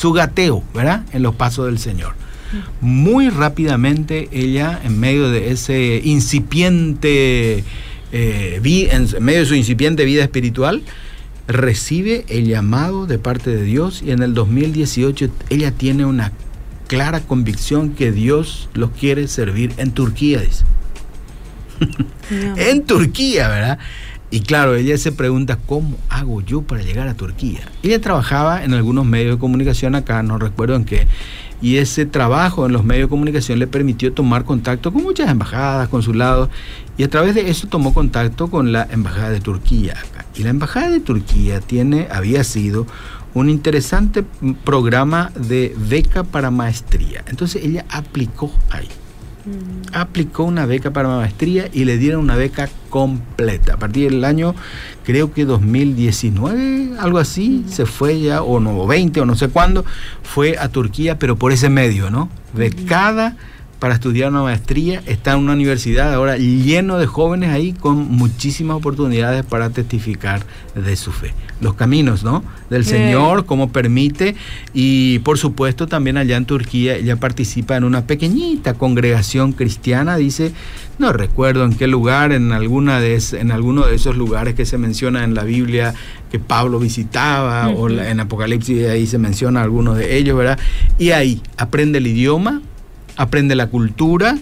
su 0.00 0.12
gateo, 0.12 0.64
¿verdad? 0.74 1.04
En 1.12 1.22
los 1.22 1.34
pasos 1.34 1.66
del 1.66 1.78
Señor. 1.78 2.14
Muy 2.80 3.28
rápidamente 3.28 4.30
ella, 4.32 4.80
en 4.82 4.98
medio 4.98 5.30
de 5.30 5.52
ese 5.52 6.00
incipiente 6.02 7.64
eh, 8.10 8.88
en 8.90 9.24
medio 9.24 9.40
de 9.40 9.46
su 9.46 9.54
incipiente 9.54 10.06
vida 10.06 10.22
espiritual, 10.22 10.82
recibe 11.46 12.24
el 12.28 12.46
llamado 12.46 13.06
de 13.06 13.18
parte 13.18 13.54
de 13.54 13.62
Dios 13.62 14.02
y 14.02 14.10
en 14.12 14.22
el 14.22 14.32
2018 14.32 15.28
ella 15.50 15.72
tiene 15.72 16.06
una 16.06 16.32
clara 16.86 17.20
convicción 17.20 17.90
que 17.90 18.10
Dios 18.10 18.70
los 18.72 18.92
quiere 18.92 19.28
servir 19.28 19.74
en 19.76 19.92
Turquía, 19.92 20.40
dice. 20.40 20.64
en 22.56 22.86
Turquía, 22.86 23.48
¿verdad? 23.48 23.78
Y 24.32 24.40
claro, 24.40 24.76
ella 24.76 24.96
se 24.96 25.10
pregunta, 25.10 25.58
¿cómo 25.66 25.96
hago 26.08 26.40
yo 26.40 26.62
para 26.62 26.82
llegar 26.82 27.08
a 27.08 27.14
Turquía? 27.14 27.60
Ella 27.82 28.00
trabajaba 28.00 28.64
en 28.64 28.74
algunos 28.74 29.04
medios 29.04 29.34
de 29.34 29.40
comunicación 29.40 29.96
acá, 29.96 30.22
no 30.22 30.38
recuerdo 30.38 30.76
en 30.76 30.84
qué, 30.84 31.08
y 31.60 31.78
ese 31.78 32.06
trabajo 32.06 32.64
en 32.64 32.72
los 32.72 32.84
medios 32.84 33.06
de 33.06 33.10
comunicación 33.10 33.58
le 33.58 33.66
permitió 33.66 34.12
tomar 34.12 34.44
contacto 34.44 34.92
con 34.92 35.02
muchas 35.02 35.28
embajadas, 35.28 35.88
consulados, 35.88 36.48
y 36.96 37.02
a 37.02 37.10
través 37.10 37.34
de 37.34 37.50
eso 37.50 37.66
tomó 37.66 37.92
contacto 37.92 38.48
con 38.48 38.70
la 38.72 38.86
embajada 38.90 39.30
de 39.30 39.40
Turquía. 39.40 39.96
Y 40.36 40.44
la 40.44 40.50
embajada 40.50 40.90
de 40.90 41.00
Turquía 41.00 41.60
tiene, 41.60 42.06
había 42.10 42.44
sido 42.44 42.86
un 43.34 43.50
interesante 43.50 44.24
programa 44.64 45.32
de 45.34 45.74
beca 45.76 46.22
para 46.24 46.50
maestría. 46.50 47.24
Entonces 47.26 47.64
ella 47.64 47.84
aplicó 47.90 48.52
ahí. 48.70 48.88
Mm. 49.44 49.94
Aplicó 49.94 50.44
una 50.44 50.66
beca 50.66 50.92
para 50.92 51.08
maestría 51.08 51.68
y 51.72 51.84
le 51.84 51.98
dieron 51.98 52.22
una 52.22 52.36
beca 52.36 52.68
completa. 52.88 53.74
A 53.74 53.76
partir 53.78 54.10
del 54.10 54.24
año, 54.24 54.54
creo 55.04 55.32
que 55.32 55.44
2019, 55.44 56.98
algo 56.98 57.18
así, 57.18 57.64
mm. 57.64 57.68
se 57.68 57.86
fue 57.86 58.20
ya, 58.20 58.42
o 58.42 58.60
no, 58.60 58.86
20 58.86 59.20
o 59.20 59.26
no 59.26 59.36
sé 59.36 59.48
cuándo, 59.48 59.84
fue 60.22 60.58
a 60.58 60.68
Turquía, 60.68 61.18
pero 61.18 61.36
por 61.36 61.52
ese 61.52 61.70
medio, 61.70 62.10
¿no? 62.10 62.28
Becada 62.54 63.36
para 63.80 63.94
estudiar 63.94 64.30
una 64.30 64.42
maestría, 64.42 65.02
está 65.06 65.32
en 65.32 65.38
una 65.38 65.54
universidad 65.54 66.12
ahora 66.12 66.36
lleno 66.36 66.98
de 66.98 67.06
jóvenes 67.06 67.50
ahí 67.50 67.72
con 67.72 67.96
muchísimas 67.96 68.76
oportunidades 68.76 69.44
para 69.44 69.70
testificar 69.70 70.44
de 70.74 70.96
su 70.96 71.10
fe. 71.10 71.32
Los 71.62 71.74
caminos, 71.74 72.22
¿no? 72.22 72.44
Del 72.68 72.84
Señor, 72.84 73.46
cómo 73.46 73.72
permite. 73.72 74.36
Y 74.74 75.20
por 75.20 75.38
supuesto 75.38 75.86
también 75.86 76.18
allá 76.18 76.36
en 76.36 76.44
Turquía 76.44 76.96
ella 76.96 77.16
participa 77.16 77.76
en 77.76 77.84
una 77.84 78.06
pequeñita 78.06 78.74
congregación 78.74 79.52
cristiana, 79.52 80.16
dice, 80.16 80.52
no 80.98 81.14
recuerdo 81.14 81.64
en 81.64 81.74
qué 81.74 81.86
lugar, 81.86 82.32
en, 82.32 82.52
alguna 82.52 83.00
de 83.00 83.18
en 83.32 83.50
alguno 83.50 83.86
de 83.86 83.96
esos 83.96 84.14
lugares 84.14 84.54
que 84.54 84.66
se 84.66 84.76
menciona 84.76 85.24
en 85.24 85.34
la 85.34 85.44
Biblia 85.44 85.94
que 86.30 86.38
Pablo 86.38 86.78
visitaba, 86.78 87.68
o 87.68 87.88
en 87.88 88.20
Apocalipsis 88.20 88.86
ahí 88.88 89.06
se 89.06 89.18
menciona 89.18 89.62
algunos 89.62 89.96
de 89.96 90.18
ellos, 90.18 90.36
¿verdad? 90.36 90.58
Y 90.98 91.10
ahí 91.10 91.42
aprende 91.56 91.98
el 91.98 92.06
idioma, 92.06 92.60
aprende 93.16 93.54
la 93.54 93.68
cultura, 93.68 94.38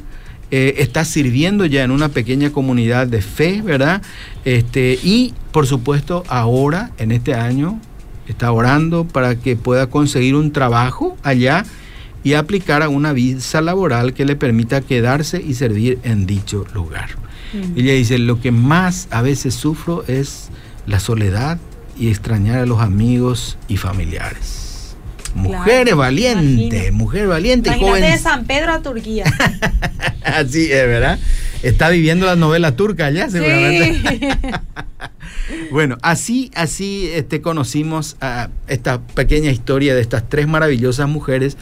eh, 0.51 0.77
está 0.79 1.05
sirviendo 1.05 1.67
ya 1.67 1.85
en 1.85 1.91
una 1.91 2.09
pequeña 2.09 2.51
comunidad 2.51 3.07
de 3.07 3.21
fe, 3.21 3.61
¿verdad? 3.63 4.03
Este, 4.45 4.99
y 5.03 5.35
por 5.53 5.67
supuesto 5.67 6.25
ahora, 6.29 6.91
en 6.99 7.13
este 7.13 7.35
año, 7.35 7.81
está 8.27 8.51
orando 8.53 9.05
para 9.05 9.37
que 9.37 9.57
pueda 9.57 9.89
conseguir 9.89 10.35
un 10.35 10.53
trabajo 10.53 11.17
allá 11.23 11.65
y 12.25 12.35
aplicar 12.35 12.83
a 12.83 12.89
una 12.89 13.13
visa 13.13 13.61
laboral 13.61 14.15
que 14.15 14.25
le 14.25 14.37
permita 14.37 14.81
quedarse 14.81 15.43
y 15.43 15.55
servir 15.55 15.99
en 16.03 16.27
dicho 16.27 16.67
lugar. 16.75 17.11
Ella 17.77 17.95
dice, 17.95 18.19
lo 18.19 18.41
que 18.41 18.51
más 18.53 19.09
a 19.11 19.23
veces 19.23 19.55
sufro 19.55 20.05
es 20.07 20.51
la 20.87 21.01
soledad 21.01 21.59
y 21.99 22.09
extrañar 22.09 22.59
a 22.59 22.67
los 22.67 22.81
amigos 22.81 23.57
y 23.69 23.79
familiares. 23.79 24.68
Mujer 25.35 25.95
valiente, 25.95 26.91
mujer 26.93 27.27
valiente 27.27 27.73
joven. 27.75 28.03
de 28.03 28.19
San 28.19 28.45
Pedro 28.45 28.73
a 28.73 28.83
Turquía. 28.83 29.25
Así 30.25 30.71
es, 30.73 30.87
¿verdad? 30.87 31.19
Está 31.63 31.89
viviendo 31.91 32.27
la 32.27 32.37
novela 32.37 32.77
turca 32.77 33.07
allá, 33.07 33.29
seguramente. 33.29 34.29
bueno, 35.71 35.97
así, 36.03 36.51
así 36.55 37.09
este, 37.13 37.41
conocimos 37.41 38.17
a 38.21 38.51
esta 38.69 39.01
pequeña 39.01 39.51
historia 39.51 39.95
de 39.95 40.01
estas 40.01 40.29
tres 40.29 40.47
maravillosas 40.47 41.09
mujeres 41.09 41.57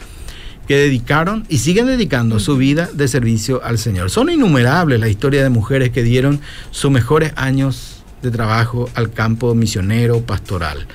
que 0.67 0.75
dedicaron 0.75 1.45
y 1.49 1.59
siguen 1.59 1.87
dedicando 1.87 2.39
su 2.39 2.57
vida 2.57 2.89
de 2.93 3.07
servicio 3.07 3.63
al 3.63 3.77
Señor. 3.77 4.09
Son 4.09 4.29
innumerables 4.29 4.99
las 4.99 5.09
historias 5.09 5.43
de 5.43 5.49
mujeres 5.49 5.89
que 5.91 6.03
dieron 6.03 6.41
sus 6.71 6.91
mejores 6.91 7.31
años 7.35 8.03
de 8.21 8.31
trabajo 8.31 8.89
al 8.93 9.11
campo 9.11 9.55
misionero 9.55 10.21
pastoral. 10.21 10.85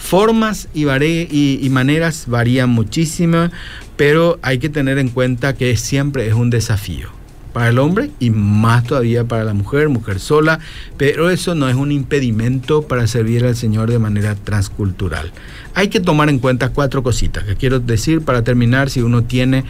Formas 0.00 0.68
y, 0.74 0.86
y, 0.90 1.70
maneras 1.70 2.24
varían 2.26 2.70
muchísimo, 2.70 3.50
pero 3.96 4.40
hay 4.42 4.58
que 4.58 4.70
tener 4.70 4.98
en 4.98 5.10
cuenta 5.10 5.54
que 5.54 5.76
siempre 5.76 6.26
es 6.26 6.34
un 6.34 6.50
desafío 6.50 7.10
para 7.52 7.68
el 7.68 7.78
hombre 7.78 8.10
y 8.18 8.30
más 8.30 8.84
todavía 8.84 9.24
para 9.24 9.44
la 9.44 9.54
mujer, 9.54 9.88
mujer 9.88 10.18
sola, 10.18 10.58
pero 10.96 11.30
eso 11.30 11.54
no 11.54 11.68
es 11.68 11.76
un 11.76 11.92
impedimento 11.92 12.82
para 12.82 13.06
servir 13.06 13.44
al 13.44 13.56
Señor 13.56 13.90
de 13.90 13.98
manera 13.98 14.34
transcultural. 14.34 15.32
Hay 15.74 15.88
que 15.88 16.00
tomar 16.00 16.28
en 16.30 16.38
cuenta 16.38 16.70
cuatro 16.70 17.02
cositas 17.02 17.44
que 17.44 17.56
quiero 17.56 17.78
decir 17.78 18.22
para 18.22 18.42
terminar 18.42 18.90
si 18.90 19.02
uno 19.02 19.24
tiene 19.24 19.64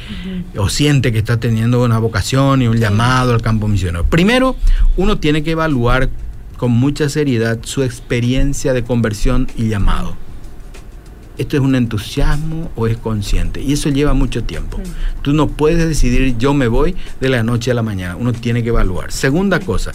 o 0.57 0.69
siente 0.69 1.13
que 1.13 1.19
está 1.19 1.39
teniendo 1.39 1.83
una 1.83 1.99
vocación 1.99 2.63
y 2.63 2.69
un 2.69 2.79
llamado 2.79 3.35
al 3.35 3.43
campo 3.43 3.69
misionero. 3.69 4.05
Primero, 4.05 4.57
uno 4.97 5.19
tiene 5.19 5.43
que 5.43 5.51
evaluar 5.51 6.09
con 6.61 6.73
mucha 6.73 7.09
seriedad 7.09 7.59
su 7.63 7.83
experiencia 7.83 8.75
de 8.75 8.85
conversión 8.85 9.47
y 9.57 9.71
llamado. 9.71 10.15
¿Esto 11.39 11.57
es 11.57 11.63
un 11.63 11.75
entusiasmo 11.75 12.71
o 12.77 12.87
es 12.87 12.99
consciente? 12.99 13.63
Y 13.63 13.73
eso 13.73 13.89
lleva 13.89 14.13
mucho 14.13 14.45
tiempo. 14.45 14.79
Tú 15.23 15.33
no 15.33 15.49
puedes 15.49 15.89
decidir 15.89 16.37
yo 16.37 16.53
me 16.53 16.69
voy 16.69 16.97
de 17.19 17.31
la 17.31 17.43
noche 17.43 17.71
a 17.71 17.75
la 17.75 17.83
mañana. 17.83 18.15
Uno 18.17 18.35
tiene 18.35 18.63
que 18.63 18.69
evaluar. 18.69 19.11
Segunda 19.11 19.59
cosa, 19.59 19.93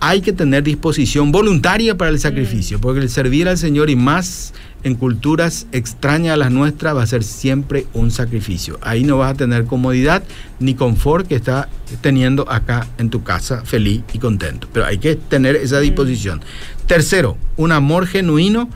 hay 0.00 0.20
que 0.20 0.32
tener 0.32 0.64
disposición 0.64 1.30
voluntaria 1.30 1.96
para 1.96 2.10
el 2.10 2.18
sacrificio, 2.18 2.80
porque 2.80 2.98
el 2.98 3.08
servir 3.08 3.46
al 3.48 3.56
Señor 3.56 3.88
y 3.88 3.94
más 3.94 4.52
en 4.84 4.94
culturas 4.94 5.66
extrañas 5.72 6.34
a 6.34 6.36
las 6.36 6.50
nuestras 6.50 6.94
va 6.94 7.02
a 7.02 7.06
ser 7.06 7.24
siempre 7.24 7.86
un 7.94 8.10
sacrificio. 8.10 8.78
Ahí 8.82 9.02
no 9.02 9.18
vas 9.18 9.32
a 9.32 9.36
tener 9.36 9.64
comodidad 9.64 10.22
ni 10.60 10.74
confort 10.74 11.26
que 11.26 11.34
está 11.34 11.68
teniendo 12.00 12.48
acá 12.50 12.86
en 12.98 13.10
tu 13.10 13.22
casa 13.22 13.62
feliz 13.64 14.02
y 14.12 14.18
contento. 14.18 14.68
Pero 14.72 14.86
hay 14.86 14.98
que 14.98 15.16
tener 15.16 15.56
esa 15.56 15.80
disposición. 15.80 16.42
Tercero, 16.86 17.36
un 17.56 17.72
amor 17.72 18.06
genuino 18.06 18.68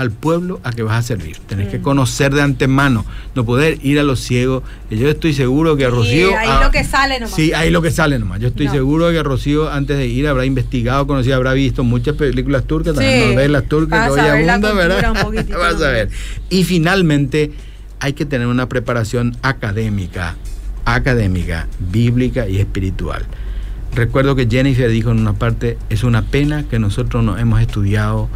al 0.00 0.10
pueblo 0.10 0.60
a 0.64 0.72
que 0.72 0.82
vas 0.82 0.98
a 0.98 1.02
servir. 1.02 1.36
Tenés 1.46 1.68
que 1.68 1.82
conocer 1.82 2.32
de 2.32 2.40
antemano, 2.40 3.04
no 3.34 3.44
poder 3.44 3.78
ir 3.82 4.00
a 4.00 4.02
los 4.02 4.18
ciegos. 4.20 4.62
Yo 4.90 5.10
estoy 5.10 5.34
seguro 5.34 5.76
que 5.76 5.84
a 5.84 5.90
Rocío... 5.90 6.34
ahí 6.38 6.48
lo 6.62 6.70
que 6.70 6.84
sale 6.84 7.20
nomás. 7.20 7.36
Sí, 7.36 7.52
ahí 7.52 7.70
lo 7.70 7.82
que 7.82 7.90
sale 7.90 8.18
nomás. 8.18 8.40
Yo 8.40 8.48
estoy 8.48 8.68
seguro 8.68 9.10
que 9.10 9.22
Rocío 9.22 9.70
antes 9.70 9.98
de 9.98 10.06
ir 10.06 10.26
habrá 10.26 10.46
investigado, 10.46 11.06
conocido, 11.06 11.36
habrá 11.36 11.52
visto 11.52 11.84
muchas 11.84 12.16
películas 12.16 12.64
turcas, 12.64 12.94
también 12.94 13.34
novelas 13.34 13.64
turcas 13.64 14.06
que 14.06 14.12
hoy 14.12 14.20
abundan, 14.20 14.74
¿verdad? 14.74 15.14
vas 15.58 15.82
a 15.82 15.88
ver. 15.90 16.08
Y 16.48 16.64
finalmente 16.64 17.52
hay 17.98 18.14
que 18.14 18.24
tener 18.24 18.46
una 18.46 18.70
preparación 18.70 19.36
académica, 19.42 20.36
académica, 20.86 21.68
bíblica 21.78 22.48
y 22.48 22.58
espiritual. 22.58 23.26
Recuerdo 23.94 24.34
que 24.34 24.46
Jennifer 24.48 24.88
dijo 24.88 25.10
en 25.10 25.18
una 25.18 25.34
parte, 25.34 25.76
es 25.90 26.04
una 26.04 26.22
pena 26.22 26.62
que 26.62 26.78
nosotros 26.78 27.22
no 27.22 27.36
hemos 27.36 27.60
estudiado 27.60 28.30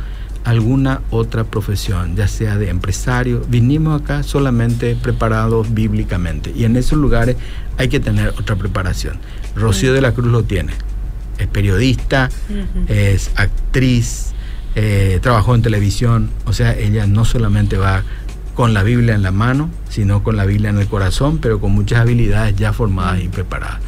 alguna 0.45 1.01
otra 1.11 1.45
profesión, 1.45 2.17
ya 2.17 2.29
sea 2.29 2.57
de 2.57 2.69
empresario. 2.69 3.43
Vinimos 3.49 4.01
acá 4.01 4.23
solamente 4.23 4.95
preparados 4.95 5.73
bíblicamente 5.73 6.53
y 6.55 6.65
en 6.65 6.77
esos 6.77 6.99
lugares 6.99 7.37
hay 7.79 7.89
que 7.89 7.99
tener 7.99 8.29
otra 8.29 8.57
preparación. 8.57 9.19
Rocío 9.57 9.93
de 9.93 10.01
la 10.01 10.13
Cruz 10.13 10.31
lo 10.31 10.45
tiene. 10.45 10.73
Es 11.39 11.49
periodista, 11.49 12.29
es 12.87 13.33
actriz, 13.35 14.35
eh, 14.77 15.19
trabajó 15.21 15.55
en 15.55 15.63
televisión, 15.63 16.31
o 16.47 16.53
sea, 16.53 16.77
ella 16.77 17.07
no 17.07 17.25
solamente 17.25 17.77
va 17.77 18.05
con 18.55 18.73
la 18.73 18.85
Biblia 18.85 19.15
en 19.15 19.23
la 19.23 19.33
mano, 19.33 19.69
sino 19.89 20.23
con 20.23 20.37
la 20.37 20.45
Biblia 20.45 20.71
en 20.71 20.79
el 20.79 20.87
corazón, 20.87 21.39
pero 21.39 21.59
con 21.59 21.73
muchas 21.73 22.01
habilidades 22.01 22.55
ya 22.55 22.73
formadas 22.73 23.23
y 23.23 23.29
preparadas. 23.29 23.81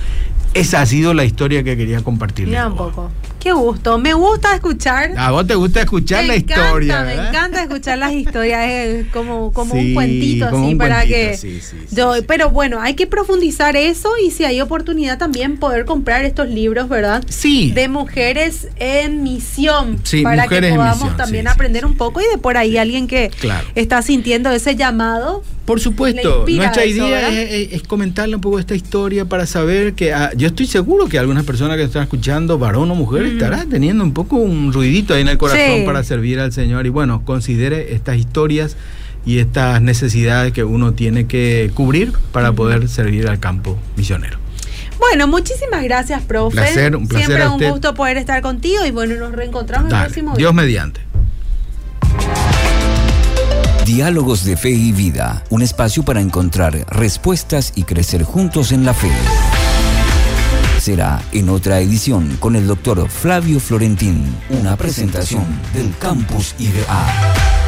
Esa 0.54 0.80
ha 0.80 0.86
sido 0.86 1.14
la 1.14 1.24
historia 1.24 1.62
que 1.62 1.76
quería 1.76 2.02
compartir. 2.02 2.48
Mira 2.48 2.66
un 2.66 2.76
poco. 2.76 3.10
Qué 3.40 3.52
gusto. 3.52 3.98
Me 3.98 4.14
gusta 4.14 4.54
escuchar. 4.54 5.12
A 5.16 5.30
vos 5.30 5.46
te 5.46 5.54
gusta 5.54 5.80
escuchar 5.80 6.24
la 6.24 6.36
historia. 6.36 7.02
Me 7.02 7.14
encanta 7.14 7.62
escuchar 7.62 7.98
las 7.98 8.12
historias 8.12 8.68
es 8.68 9.06
como, 9.08 9.52
como 9.52 9.74
un 9.74 9.94
cuentito 9.94 10.46
así 10.46 10.74
para 10.74 11.06
que. 11.06 11.38
yo, 11.90 12.14
pero 12.26 12.50
bueno, 12.50 12.80
hay 12.80 12.94
que 12.94 13.06
profundizar 13.06 13.76
eso 13.76 14.10
y 14.24 14.30
si 14.30 14.44
hay 14.44 14.60
oportunidad 14.60 15.18
también 15.18 15.58
poder 15.58 15.84
comprar 15.84 16.24
estos 16.24 16.48
libros, 16.48 16.88
¿verdad? 16.88 17.24
Sí. 17.28 17.72
De 17.72 17.88
mujeres 17.88 18.68
en 18.76 19.22
misión. 19.22 20.00
Sí, 20.02 20.22
para 20.22 20.46
que 20.48 20.60
podamos 20.60 21.16
también 21.16 21.48
aprender 21.48 21.86
un 21.86 21.96
poco 21.96 22.20
y 22.20 22.24
de 22.24 22.38
por 22.38 22.56
ahí 22.56 22.76
alguien 22.76 23.06
que 23.06 23.30
está 23.74 24.02
sintiendo 24.02 24.50
ese 24.50 24.76
llamado 24.76 25.42
por 25.66 25.80
supuesto, 25.80 26.46
nuestra 26.48 26.86
idea 26.86 27.28
es, 27.42 27.82
comentarle 27.82 28.36
un 28.36 28.40
poco 28.40 28.60
esta 28.60 28.76
historia 28.76 29.24
para 29.24 29.46
saber 29.46 29.94
que 29.94 30.14
ah, 30.14 30.30
yo 30.36 30.46
estoy 30.46 30.68
seguro 30.68 31.08
que 31.08 31.18
algunas 31.18 31.44
personas 31.44 31.76
que 31.76 31.82
están 31.82 32.04
escuchando, 32.04 32.56
varón 32.56 32.88
o 32.92 32.94
mujer, 32.94 33.35
estará 33.36 33.64
teniendo 33.66 34.04
un 34.04 34.12
poco 34.12 34.36
un 34.36 34.72
ruidito 34.72 35.14
ahí 35.14 35.22
en 35.22 35.28
el 35.28 35.38
corazón 35.38 35.84
para 35.84 36.02
servir 36.02 36.40
al 36.40 36.52
Señor. 36.52 36.86
Y 36.86 36.90
bueno, 36.90 37.24
considere 37.24 37.94
estas 37.94 38.16
historias 38.16 38.76
y 39.24 39.38
estas 39.38 39.82
necesidades 39.82 40.52
que 40.52 40.64
uno 40.64 40.92
tiene 40.94 41.26
que 41.26 41.70
cubrir 41.74 42.12
para 42.32 42.52
poder 42.52 42.88
servir 42.88 43.28
al 43.28 43.40
campo 43.40 43.78
misionero. 43.96 44.38
Bueno, 44.98 45.26
muchísimas 45.26 45.82
gracias, 45.82 46.22
profe. 46.22 46.56
un 46.94 47.06
placer 47.08 47.26
Siempre 47.26 47.48
un 47.48 47.72
gusto 47.72 47.94
poder 47.94 48.16
estar 48.16 48.40
contigo 48.40 48.86
y 48.86 48.90
bueno, 48.90 49.14
nos 49.16 49.32
reencontramos 49.32 49.92
el 49.92 49.98
próximo 49.98 50.34
Dios 50.36 50.54
mediante. 50.54 51.00
Diálogos 53.84 54.44
de 54.44 54.56
Fe 54.56 54.70
y 54.70 54.92
Vida, 54.92 55.44
un 55.50 55.62
espacio 55.62 56.02
para 56.02 56.20
encontrar 56.20 56.86
respuestas 56.88 57.72
y 57.76 57.84
crecer 57.84 58.24
juntos 58.24 58.72
en 58.72 58.84
la 58.84 58.94
fe. 58.94 59.10
Será 60.86 61.20
en 61.32 61.48
otra 61.48 61.80
edición 61.80 62.36
con 62.38 62.54
el 62.54 62.68
doctor 62.68 63.08
Flavio 63.08 63.58
Florentín, 63.58 64.24
una 64.50 64.76
presentación 64.76 65.44
del 65.74 65.92
Campus 65.98 66.54
IBA. 66.60 67.65